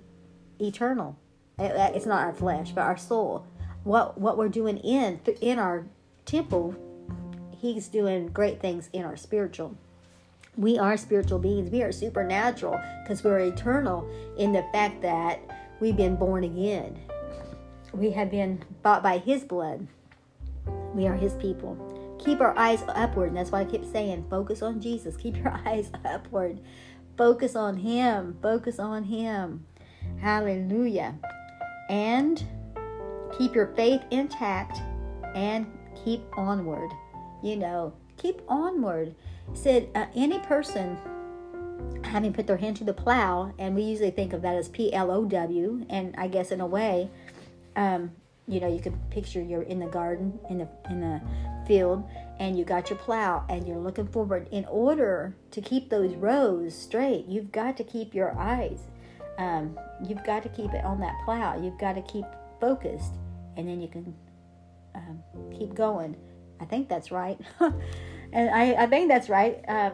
eternal. 0.58 1.18
It's 1.58 2.06
not 2.06 2.24
our 2.24 2.32
flesh, 2.32 2.72
but 2.72 2.80
our 2.80 2.96
soul. 2.96 3.46
What 3.84 4.18
what 4.18 4.36
we're 4.36 4.48
doing 4.48 4.78
in 4.78 5.20
in 5.40 5.58
our 5.58 5.86
temple, 6.24 6.74
He's 7.56 7.88
doing 7.88 8.28
great 8.28 8.60
things 8.60 8.88
in 8.92 9.04
our 9.04 9.16
spiritual. 9.16 9.76
We 10.56 10.78
are 10.78 10.96
spiritual 10.96 11.38
beings. 11.38 11.70
We 11.70 11.82
are 11.82 11.92
supernatural 11.92 12.80
because 13.02 13.22
we're 13.22 13.40
eternal 13.40 14.08
in 14.38 14.52
the 14.52 14.64
fact 14.72 15.02
that 15.02 15.38
we've 15.78 15.96
been 15.96 16.16
born 16.16 16.44
again. 16.44 16.98
We 17.92 18.10
have 18.12 18.30
been 18.30 18.64
bought 18.82 19.02
by 19.02 19.18
His 19.18 19.44
blood. 19.44 19.86
We 20.94 21.06
are 21.06 21.14
His 21.14 21.34
people. 21.34 21.76
Keep 22.18 22.40
our 22.40 22.58
eyes 22.58 22.82
upward. 22.88 23.28
And 23.28 23.36
that's 23.36 23.50
why 23.50 23.60
I 23.60 23.64
keep 23.66 23.84
saying, 23.84 24.26
focus 24.30 24.62
on 24.62 24.80
Jesus. 24.80 25.16
Keep 25.16 25.36
your 25.36 25.52
eyes 25.66 25.90
upward. 26.04 26.60
Focus 27.16 27.56
on 27.56 27.76
Him. 27.78 28.36
Focus 28.42 28.78
on 28.78 29.04
Him. 29.04 29.66
Hallelujah. 30.20 31.14
And 31.88 32.44
keep 33.36 33.54
your 33.54 33.68
faith 33.74 34.02
intact 34.10 34.78
and 35.34 35.66
keep 36.04 36.22
onward. 36.36 36.90
You 37.42 37.56
know, 37.56 37.92
keep 38.16 38.42
onward. 38.48 39.14
Said 39.54 39.88
uh, 39.94 40.06
any 40.14 40.40
person 40.40 40.98
having 42.02 42.32
put 42.32 42.46
their 42.46 42.56
hand 42.56 42.76
to 42.78 42.84
the 42.84 42.92
plow, 42.92 43.52
and 43.58 43.74
we 43.74 43.82
usually 43.82 44.10
think 44.10 44.32
of 44.32 44.42
that 44.42 44.56
as 44.56 44.68
P 44.68 44.92
L 44.92 45.10
O 45.10 45.24
W, 45.24 45.86
and 45.88 46.14
I 46.18 46.26
guess 46.28 46.50
in 46.50 46.60
a 46.60 46.66
way, 46.66 47.10
um, 47.76 48.12
you 48.48 48.60
know, 48.60 48.72
you 48.72 48.80
can 48.80 48.98
picture 49.10 49.42
you're 49.42 49.62
in 49.62 49.78
the 49.78 49.86
garden 49.86 50.38
in 50.50 50.58
the 50.58 50.68
in 50.90 51.00
the 51.00 51.20
field 51.66 52.08
and 52.38 52.56
you 52.56 52.64
got 52.64 52.90
your 52.90 52.98
plow 52.98 53.44
and 53.48 53.66
you're 53.66 53.78
looking 53.78 54.06
forward. 54.06 54.48
In 54.50 54.64
order 54.66 55.36
to 55.50 55.60
keep 55.60 55.90
those 55.90 56.14
rows 56.14 56.76
straight 56.76 57.26
you've 57.26 57.50
got 57.52 57.76
to 57.78 57.84
keep 57.84 58.14
your 58.14 58.36
eyes 58.38 58.80
um, 59.38 59.78
you've 60.06 60.24
got 60.24 60.42
to 60.44 60.48
keep 60.48 60.72
it 60.72 60.84
on 60.84 61.00
that 61.00 61.14
plow. 61.24 61.60
You've 61.60 61.78
got 61.78 61.94
to 61.94 62.02
keep 62.02 62.24
focused 62.60 63.14
and 63.56 63.68
then 63.68 63.80
you 63.80 63.88
can 63.88 64.14
um, 64.94 65.22
keep 65.56 65.74
going. 65.74 66.16
I 66.60 66.64
think 66.64 66.88
that's 66.88 67.10
right. 67.10 67.38
And 68.32 68.50
I, 68.50 68.82
I 68.82 68.86
think 68.86 69.08
that's 69.08 69.28
right. 69.28 69.64
Um, 69.68 69.92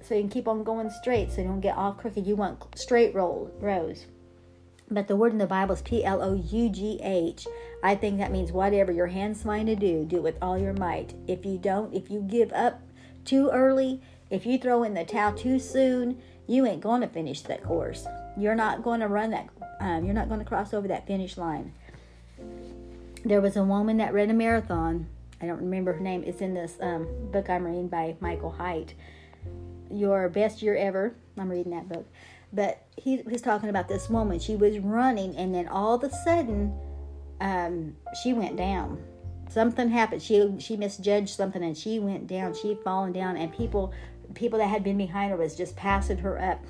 so 0.00 0.14
you 0.14 0.22
can 0.22 0.30
keep 0.30 0.48
on 0.48 0.64
going 0.64 0.90
straight 0.90 1.30
so 1.30 1.40
you 1.40 1.46
don't 1.46 1.60
get 1.60 1.76
all 1.76 1.92
crooked. 1.92 2.26
You 2.26 2.36
want 2.36 2.62
straight 2.76 3.14
roll 3.14 3.50
rows 3.60 4.06
but 4.90 5.08
the 5.08 5.16
word 5.16 5.32
in 5.32 5.38
the 5.38 5.46
Bible 5.46 5.74
is 5.74 5.82
P 5.82 6.04
L 6.04 6.22
O 6.22 6.34
U 6.34 6.68
G 6.68 7.00
H. 7.02 7.46
I 7.82 7.94
think 7.94 8.18
that 8.18 8.32
means 8.32 8.52
whatever 8.52 8.92
your 8.92 9.08
hands 9.08 9.42
find 9.42 9.66
to 9.66 9.76
do, 9.76 10.04
do 10.04 10.16
it 10.16 10.22
with 10.22 10.38
all 10.42 10.58
your 10.58 10.74
might. 10.74 11.14
If 11.26 11.44
you 11.44 11.58
don't, 11.58 11.92
if 11.94 12.10
you 12.10 12.20
give 12.20 12.52
up 12.52 12.80
too 13.24 13.50
early, 13.50 14.00
if 14.30 14.46
you 14.46 14.58
throw 14.58 14.82
in 14.82 14.94
the 14.94 15.04
towel 15.04 15.34
too 15.34 15.58
soon, 15.58 16.20
you 16.46 16.66
ain't 16.66 16.80
going 16.80 17.00
to 17.00 17.08
finish 17.08 17.42
that 17.42 17.62
course. 17.62 18.06
You're 18.36 18.54
not 18.54 18.82
going 18.82 19.00
to 19.00 19.08
run 19.08 19.30
that, 19.30 19.48
um, 19.80 20.04
you're 20.04 20.14
not 20.14 20.28
going 20.28 20.40
to 20.40 20.46
cross 20.46 20.74
over 20.74 20.88
that 20.88 21.06
finish 21.06 21.36
line. 21.36 21.72
There 23.24 23.40
was 23.40 23.56
a 23.56 23.64
woman 23.64 23.96
that 23.98 24.12
ran 24.12 24.30
a 24.30 24.34
marathon. 24.34 25.06
I 25.40 25.46
don't 25.46 25.60
remember 25.60 25.94
her 25.94 26.00
name. 26.00 26.24
It's 26.26 26.40
in 26.40 26.54
this 26.54 26.76
um, 26.80 27.06
book 27.32 27.48
I'm 27.48 27.64
reading 27.64 27.88
by 27.88 28.16
Michael 28.20 28.52
Hyatt. 28.52 28.94
Your 29.90 30.28
best 30.28 30.62
year 30.62 30.76
ever. 30.76 31.14
I'm 31.38 31.50
reading 31.50 31.72
that 31.72 31.88
book. 31.88 32.06
But 32.54 32.86
he 32.96 33.22
was 33.24 33.42
talking 33.42 33.68
about 33.68 33.88
this 33.88 34.08
woman. 34.08 34.38
She 34.38 34.56
was 34.56 34.78
running, 34.78 35.36
and 35.36 35.54
then 35.54 35.68
all 35.68 35.94
of 35.94 36.04
a 36.04 36.10
sudden, 36.10 36.72
um, 37.40 37.96
she 38.22 38.32
went 38.32 38.56
down. 38.56 39.02
Something 39.50 39.90
happened. 39.90 40.22
She 40.22 40.54
she 40.58 40.76
misjudged 40.76 41.34
something, 41.34 41.62
and 41.62 41.76
she 41.76 41.98
went 41.98 42.26
down. 42.26 42.54
She 42.54 42.78
fallen 42.84 43.12
down, 43.12 43.36
and 43.36 43.52
people 43.52 43.92
people 44.34 44.58
that 44.58 44.68
had 44.68 44.84
been 44.84 44.96
behind 44.98 45.30
her 45.30 45.36
was 45.36 45.54
just 45.56 45.76
passing 45.76 46.18
her 46.18 46.40
up. 46.40 46.64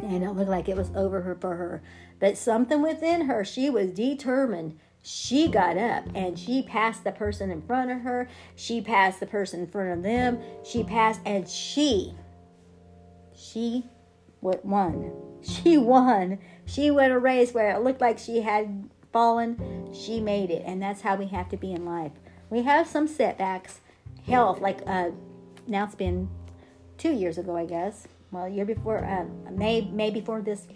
and 0.00 0.22
it 0.22 0.30
looked 0.32 0.50
like 0.50 0.68
it 0.68 0.76
was 0.76 0.90
over 0.94 1.22
her 1.22 1.34
for 1.34 1.56
her. 1.56 1.82
But 2.18 2.36
something 2.36 2.82
within 2.82 3.22
her, 3.22 3.44
she 3.44 3.70
was 3.70 3.92
determined. 3.92 4.78
She 5.02 5.48
got 5.48 5.78
up 5.78 6.04
and 6.14 6.38
she 6.38 6.62
passed 6.62 7.04
the 7.04 7.12
person 7.12 7.50
in 7.50 7.62
front 7.62 7.90
of 7.90 8.00
her. 8.00 8.28
She 8.56 8.80
passed 8.80 9.20
the 9.20 9.26
person 9.26 9.60
in 9.60 9.66
front 9.68 9.90
of 9.90 10.02
them. 10.02 10.38
She 10.64 10.82
passed 10.84 11.20
and 11.24 11.48
she, 11.48 12.14
she 13.34 13.84
won. 14.64 15.12
She 15.42 15.76
won. 15.76 16.38
She 16.64 16.90
won 16.90 17.10
a 17.10 17.18
race 17.18 17.52
where 17.52 17.70
it 17.70 17.82
looked 17.82 18.00
like 18.00 18.18
she 18.18 18.40
had 18.40 18.88
fallen. 19.12 19.92
She 19.92 20.20
made 20.20 20.50
it. 20.50 20.62
And 20.66 20.82
that's 20.82 21.02
how 21.02 21.16
we 21.16 21.26
have 21.26 21.48
to 21.50 21.56
be 21.56 21.72
in 21.72 21.84
life. 21.84 22.12
We 22.50 22.62
have 22.62 22.86
some 22.86 23.06
setbacks. 23.06 23.80
Health, 24.26 24.60
like 24.60 24.80
uh, 24.86 25.10
now 25.68 25.84
it's 25.84 25.94
been 25.94 26.28
two 26.98 27.12
years 27.12 27.38
ago, 27.38 27.56
I 27.56 27.64
guess 27.64 28.08
well, 28.30 28.48
year 28.48 28.64
before, 28.64 29.04
uh, 29.04 29.50
May, 29.50 29.82
May 29.82 30.10
before 30.10 30.40
this, 30.40 30.66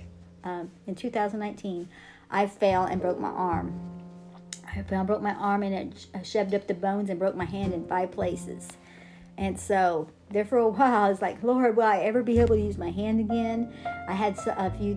um, 0.45 0.71
in 0.87 0.95
2019, 0.95 1.89
I 2.31 2.47
fell 2.47 2.85
and 2.85 3.01
broke 3.01 3.19
my 3.19 3.29
arm. 3.29 3.79
I 4.67 4.83
fell 4.83 5.01
and 5.01 5.07
broke 5.07 5.23
my 5.23 5.35
arm 5.35 5.63
and 5.63 5.75
it 5.75 6.27
shoved 6.27 6.55
up 6.55 6.67
the 6.67 6.75
bones 6.75 7.11
and 7.11 7.19
broke 7.19 7.35
my 7.35 7.45
hand 7.45 7.75
in 7.75 7.87
five 7.87 8.13
places. 8.13 8.69
And 9.41 9.59
so 9.59 10.09
there 10.31 10.45
for 10.45 10.59
a 10.59 10.69
while, 10.69 11.05
I 11.07 11.09
was 11.09 11.21
like, 11.21 11.43
Lord, 11.43 11.77
will 11.77 11.85
I 11.85 11.99
ever 11.99 12.23
be 12.23 12.39
able 12.39 12.55
to 12.55 12.61
use 12.61 12.79
my 12.79 12.91
hand 12.91 13.19
again? 13.19 13.73
I 14.07 14.13
had 14.13 14.39
a 14.47 14.71
few 14.71 14.97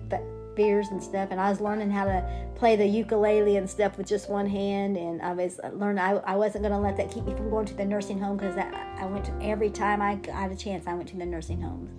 fears 0.54 0.88
and 0.88 1.02
stuff, 1.02 1.30
and 1.32 1.40
I 1.40 1.50
was 1.50 1.60
learning 1.60 1.90
how 1.90 2.04
to 2.04 2.24
play 2.54 2.76
the 2.76 2.86
ukulele 2.86 3.56
and 3.56 3.68
stuff 3.68 3.98
with 3.98 4.06
just 4.06 4.30
one 4.30 4.46
hand. 4.46 4.96
And 4.96 5.20
I 5.22 5.32
was 5.32 5.58
learning 5.72 5.98
I, 5.98 6.12
I 6.18 6.36
wasn't 6.36 6.62
going 6.62 6.72
to 6.72 6.78
let 6.78 6.96
that 6.98 7.10
keep 7.10 7.24
me 7.24 7.34
from 7.34 7.50
going 7.50 7.66
to 7.66 7.74
the 7.74 7.84
nursing 7.84 8.18
home 8.20 8.36
because 8.36 8.56
I 8.56 9.06
went 9.06 9.24
to, 9.24 9.32
every 9.42 9.70
time 9.70 10.00
I 10.00 10.16
got 10.16 10.52
a 10.52 10.56
chance, 10.56 10.86
I 10.86 10.94
went 10.94 11.08
to 11.08 11.16
the 11.16 11.26
nursing 11.26 11.62
homes 11.62 11.90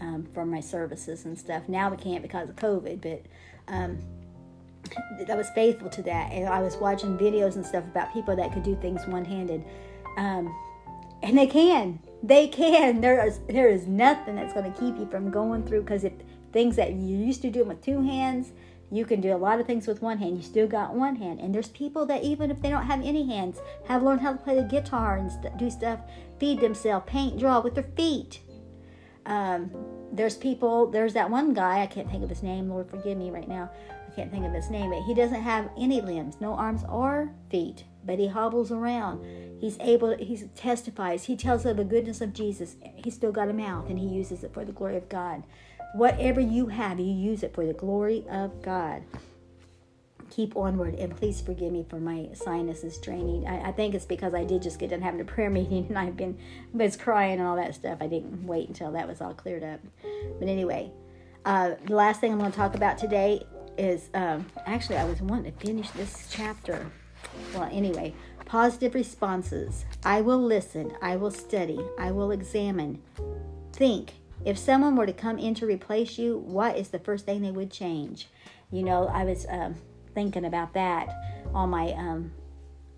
um, 0.00 0.26
for 0.32 0.44
my 0.46 0.60
services 0.60 1.26
and 1.26 1.38
stuff. 1.38 1.68
Now 1.68 1.90
we 1.90 1.98
can't 1.98 2.22
because 2.22 2.48
of 2.48 2.56
COVID, 2.56 3.02
but 3.02 3.26
um, 3.72 3.98
I 5.30 5.36
was 5.36 5.50
faithful 5.50 5.90
to 5.90 6.02
that. 6.02 6.32
And 6.32 6.48
I 6.48 6.60
was 6.60 6.76
watching 6.78 7.18
videos 7.18 7.56
and 7.56 7.64
stuff 7.64 7.84
about 7.84 8.12
people 8.12 8.34
that 8.36 8.52
could 8.52 8.62
do 8.62 8.74
things 8.80 9.06
one 9.06 9.24
handed. 9.24 9.62
Um, 10.16 10.52
and 11.22 11.36
they 11.36 11.46
can. 11.46 12.00
They 12.22 12.48
can. 12.48 13.00
There 13.00 13.26
is 13.26 13.40
there 13.48 13.68
is 13.68 13.86
nothing 13.86 14.36
that's 14.36 14.52
going 14.52 14.70
to 14.70 14.78
keep 14.78 14.98
you 14.98 15.06
from 15.10 15.30
going 15.30 15.64
through 15.64 15.82
because 15.82 16.04
if 16.04 16.12
things 16.52 16.76
that 16.76 16.92
you 16.92 17.16
used 17.16 17.42
to 17.42 17.50
do 17.50 17.64
with 17.64 17.82
two 17.82 18.02
hands, 18.02 18.52
you 18.90 19.04
can 19.04 19.20
do 19.20 19.32
a 19.32 19.36
lot 19.36 19.60
of 19.60 19.66
things 19.66 19.86
with 19.86 20.02
one 20.02 20.18
hand. 20.18 20.36
You 20.36 20.42
still 20.42 20.66
got 20.66 20.94
one 20.94 21.16
hand. 21.16 21.40
And 21.40 21.54
there's 21.54 21.68
people 21.68 22.06
that 22.06 22.24
even 22.24 22.50
if 22.50 22.60
they 22.60 22.70
don't 22.70 22.86
have 22.86 23.04
any 23.04 23.26
hands, 23.26 23.60
have 23.86 24.02
learned 24.02 24.20
how 24.20 24.32
to 24.32 24.38
play 24.38 24.56
the 24.56 24.64
guitar 24.64 25.16
and 25.16 25.30
st- 25.30 25.56
do 25.56 25.70
stuff, 25.70 26.00
feed 26.38 26.60
themselves, 26.60 27.06
paint, 27.08 27.38
draw 27.38 27.60
with 27.60 27.74
their 27.74 27.84
feet. 27.96 28.40
Um, 29.26 29.70
there's 30.12 30.36
people, 30.36 30.90
there's 30.90 31.14
that 31.14 31.30
one 31.30 31.54
guy, 31.54 31.82
I 31.82 31.86
can't 31.86 32.10
think 32.10 32.24
of 32.24 32.28
his 32.28 32.42
name, 32.42 32.68
Lord 32.68 32.90
forgive 32.90 33.16
me 33.16 33.30
right 33.30 33.46
now, 33.46 33.70
I 34.08 34.14
can't 34.16 34.30
think 34.30 34.44
of 34.44 34.52
his 34.52 34.70
name, 34.70 34.90
but 34.90 35.02
he 35.02 35.14
doesn't 35.14 35.42
have 35.42 35.70
any 35.78 36.00
limbs, 36.00 36.40
no 36.40 36.54
arms 36.54 36.82
or 36.88 37.30
feet, 37.48 37.84
but 38.04 38.18
he 38.18 38.28
hobbles 38.28 38.72
around. 38.72 39.58
He's 39.60 39.78
able, 39.80 40.16
he 40.16 40.36
testifies, 40.54 41.24
he 41.24 41.36
tells 41.36 41.66
of 41.66 41.76
the 41.76 41.84
goodness 41.84 42.20
of 42.20 42.32
Jesus. 42.32 42.76
He's 42.96 43.14
still 43.14 43.32
got 43.32 43.48
a 43.48 43.52
mouth 43.52 43.88
and 43.88 43.98
he 43.98 44.06
uses 44.06 44.42
it 44.44 44.54
for 44.54 44.64
the 44.64 44.72
glory 44.72 44.96
of 44.96 45.08
God. 45.08 45.44
Whatever 45.94 46.40
you 46.40 46.66
have, 46.68 46.98
you 47.00 47.12
use 47.12 47.42
it 47.42 47.54
for 47.54 47.66
the 47.66 47.72
glory 47.72 48.24
of 48.30 48.62
God 48.62 49.02
keep 50.30 50.56
onward 50.56 50.94
and 50.94 51.14
please 51.14 51.40
forgive 51.40 51.72
me 51.72 51.84
for 51.88 52.00
my 52.00 52.28
sinuses 52.32 52.98
draining. 52.98 53.46
I, 53.46 53.68
I, 53.68 53.72
think 53.72 53.94
it's 53.94 54.06
because 54.06 54.32
I 54.32 54.44
did 54.44 54.62
just 54.62 54.78
get 54.78 54.90
done 54.90 55.02
having 55.02 55.20
a 55.20 55.24
prayer 55.24 55.50
meeting 55.60 55.86
and 55.88 55.98
I've 55.98 56.16
been 56.16 56.38
was 56.72 56.96
crying 56.96 57.38
and 57.38 57.48
all 57.48 57.56
that 57.56 57.74
stuff. 57.74 57.98
I 58.00 58.06
didn't 58.06 58.46
wait 58.46 58.68
until 58.68 58.92
that 58.92 59.06
was 59.06 59.20
all 59.20 59.34
cleared 59.34 59.64
up. 59.64 59.80
But 60.38 60.48
anyway, 60.48 60.90
uh, 61.44 61.74
the 61.84 61.94
last 61.94 62.20
thing 62.20 62.32
I'm 62.32 62.38
going 62.38 62.52
to 62.52 62.56
talk 62.56 62.74
about 62.74 62.96
today 62.96 63.42
is 63.76 64.08
um, 64.14 64.46
actually 64.66 64.98
I 64.98 65.04
was 65.04 65.20
wanting 65.20 65.52
to 65.52 65.66
finish 65.66 65.90
this 65.90 66.28
chapter. 66.30 66.90
Well, 67.54 67.68
anyway, 67.72 68.14
positive 68.44 68.94
responses. 68.94 69.84
I 70.04 70.20
will 70.20 70.42
listen. 70.42 70.92
I 71.02 71.16
will 71.16 71.30
study. 71.30 71.80
I 71.98 72.10
will 72.10 72.30
examine. 72.30 73.02
Think. 73.72 74.14
If 74.44 74.56
someone 74.56 74.96
were 74.96 75.06
to 75.06 75.12
come 75.12 75.38
in 75.38 75.54
to 75.56 75.66
replace 75.66 76.18
you, 76.18 76.38
what 76.38 76.76
is 76.76 76.88
the 76.88 76.98
first 76.98 77.26
thing 77.26 77.42
they 77.42 77.50
would 77.50 77.70
change? 77.70 78.28
You 78.70 78.82
know, 78.82 79.06
I 79.08 79.24
was 79.24 79.46
um, 79.50 79.74
thinking 80.14 80.46
about 80.46 80.72
that 80.74 81.08
on 81.52 81.70
my 81.70 81.92
um, 81.92 82.32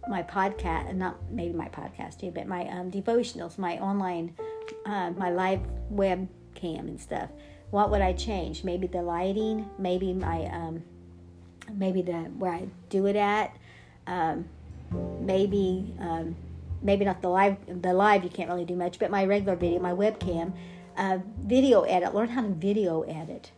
my 0.08 0.22
podcast, 0.22 0.94
not 0.94 1.16
maybe 1.30 1.54
my 1.54 1.68
podcast 1.68 2.20
too, 2.20 2.30
but 2.30 2.46
my 2.46 2.68
um, 2.68 2.90
devotionals, 2.90 3.58
my 3.58 3.78
online, 3.78 4.34
uh, 4.86 5.10
my 5.10 5.30
live 5.30 5.60
webcam 5.92 6.80
and 6.80 7.00
stuff. 7.00 7.30
What 7.70 7.90
would 7.90 8.02
I 8.02 8.12
change? 8.12 8.64
Maybe 8.64 8.86
the 8.86 9.02
lighting, 9.02 9.68
maybe 9.78 10.12
my, 10.12 10.46
um, 10.46 10.82
maybe 11.72 12.02
the 12.02 12.12
where 12.12 12.52
I 12.52 12.68
do 12.90 13.06
it 13.06 13.16
at, 13.16 13.56
um, 14.06 14.46
maybe, 15.20 15.94
um, 16.00 16.36
maybe 16.82 17.04
not 17.04 17.22
the 17.22 17.28
live. 17.28 17.56
The 17.82 17.92
live 17.92 18.24
you 18.24 18.30
can't 18.30 18.48
really 18.48 18.64
do 18.64 18.76
much, 18.76 18.98
but 18.98 19.10
my 19.10 19.24
regular 19.24 19.56
video, 19.56 19.80
my 19.80 19.92
webcam, 19.92 20.52
uh, 20.96 21.18
video 21.44 21.82
edit. 21.82 22.14
Learn 22.14 22.28
how 22.28 22.42
to 22.42 22.48
video 22.48 23.02
edit. 23.02 23.52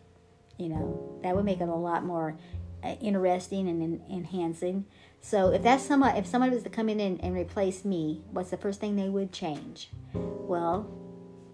You 0.59 0.69
know 0.69 1.19
that 1.23 1.35
would 1.35 1.45
make 1.45 1.61
it 1.61 1.69
a 1.69 1.75
lot 1.75 2.05
more 2.05 2.37
uh, 2.83 2.95
interesting 3.01 3.69
and 3.69 4.01
enhancing. 4.11 4.87
So 5.21 5.49
if 5.49 5.63
that's 5.63 5.83
someone, 5.83 6.17
if 6.17 6.27
somebody 6.27 6.55
was 6.55 6.65
to 6.65 6.71
come 6.71 6.89
in 6.89 7.01
and, 7.01 7.19
and 7.25 7.35
replace 7.35 7.85
me, 7.85 8.21
what's 8.31 8.51
the 8.51 8.59
first 8.59 8.79
thing 8.79 8.95
they 8.95 9.09
would 9.09 9.33
change? 9.33 9.91
Well, 10.13 10.83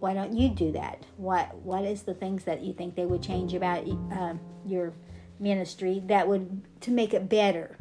why 0.01 0.13
don't 0.13 0.33
you 0.33 0.49
do 0.49 0.73
that? 0.73 1.05
What 1.17 1.55
What 1.59 1.85
is 1.85 2.03
the 2.03 2.15
things 2.15 2.45
that 2.45 2.63
you 2.63 2.73
think 2.73 2.97
they 2.97 3.07
would 3.07 3.23
change 3.23 3.55
about 3.55 3.87
uh, 4.13 4.35
your 4.67 4.93
ministry 5.39 6.03
that 6.07 6.27
would 6.29 6.63
to 6.83 6.91
make 6.91 7.15
it 7.15 7.29
better, 7.29 7.79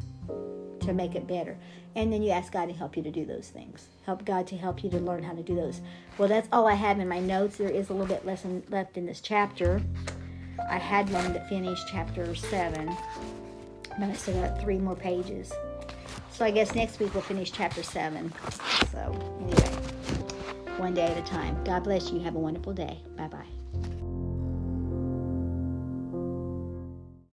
to 0.90 0.96
make 0.96 1.14
it 1.14 1.26
better? 1.26 1.56
And 1.96 2.12
then 2.12 2.22
you 2.22 2.30
ask 2.30 2.52
God 2.52 2.66
to 2.66 2.72
help 2.72 2.96
you 2.96 3.02
to 3.02 3.10
do 3.10 3.24
those 3.24 3.48
things. 3.48 3.88
Help 4.04 4.24
God 4.24 4.46
to 4.48 4.56
help 4.56 4.84
you 4.84 4.90
to 4.90 4.98
learn 4.98 5.22
how 5.22 5.32
to 5.32 5.42
do 5.42 5.54
those. 5.54 5.80
Well, 6.18 6.28
that's 6.28 6.48
all 6.52 6.66
I 6.66 6.74
have 6.74 7.00
in 7.00 7.08
my 7.08 7.20
notes. 7.20 7.56
There 7.56 7.68
is 7.68 7.90
a 7.90 7.92
little 7.92 8.14
bit 8.14 8.24
lesson 8.24 8.62
left 8.68 8.96
in 8.96 9.06
this 9.06 9.20
chapter. 9.20 9.82
I 10.68 10.78
had 10.78 11.10
one 11.10 11.32
to 11.32 11.40
finish 11.48 11.80
chapter 11.86 12.34
seven, 12.34 12.94
but 13.98 14.08
I 14.08 14.12
still 14.12 14.40
got 14.40 14.60
three 14.60 14.78
more 14.78 14.96
pages. 14.96 15.52
So 16.30 16.44
I 16.44 16.50
guess 16.50 16.74
next 16.74 17.00
week 17.00 17.12
we'll 17.12 17.22
finish 17.22 17.50
chapter 17.50 17.82
seven. 17.82 18.32
So 18.92 18.98
anyway, 19.40 19.76
one 20.78 20.94
day 20.94 21.06
at 21.06 21.18
a 21.18 21.22
time. 21.22 21.62
God 21.64 21.84
bless 21.84 22.10
you. 22.10 22.20
Have 22.20 22.34
a 22.34 22.38
wonderful 22.38 22.72
day. 22.72 23.00
Bye 23.16 23.28
bye. 23.28 23.99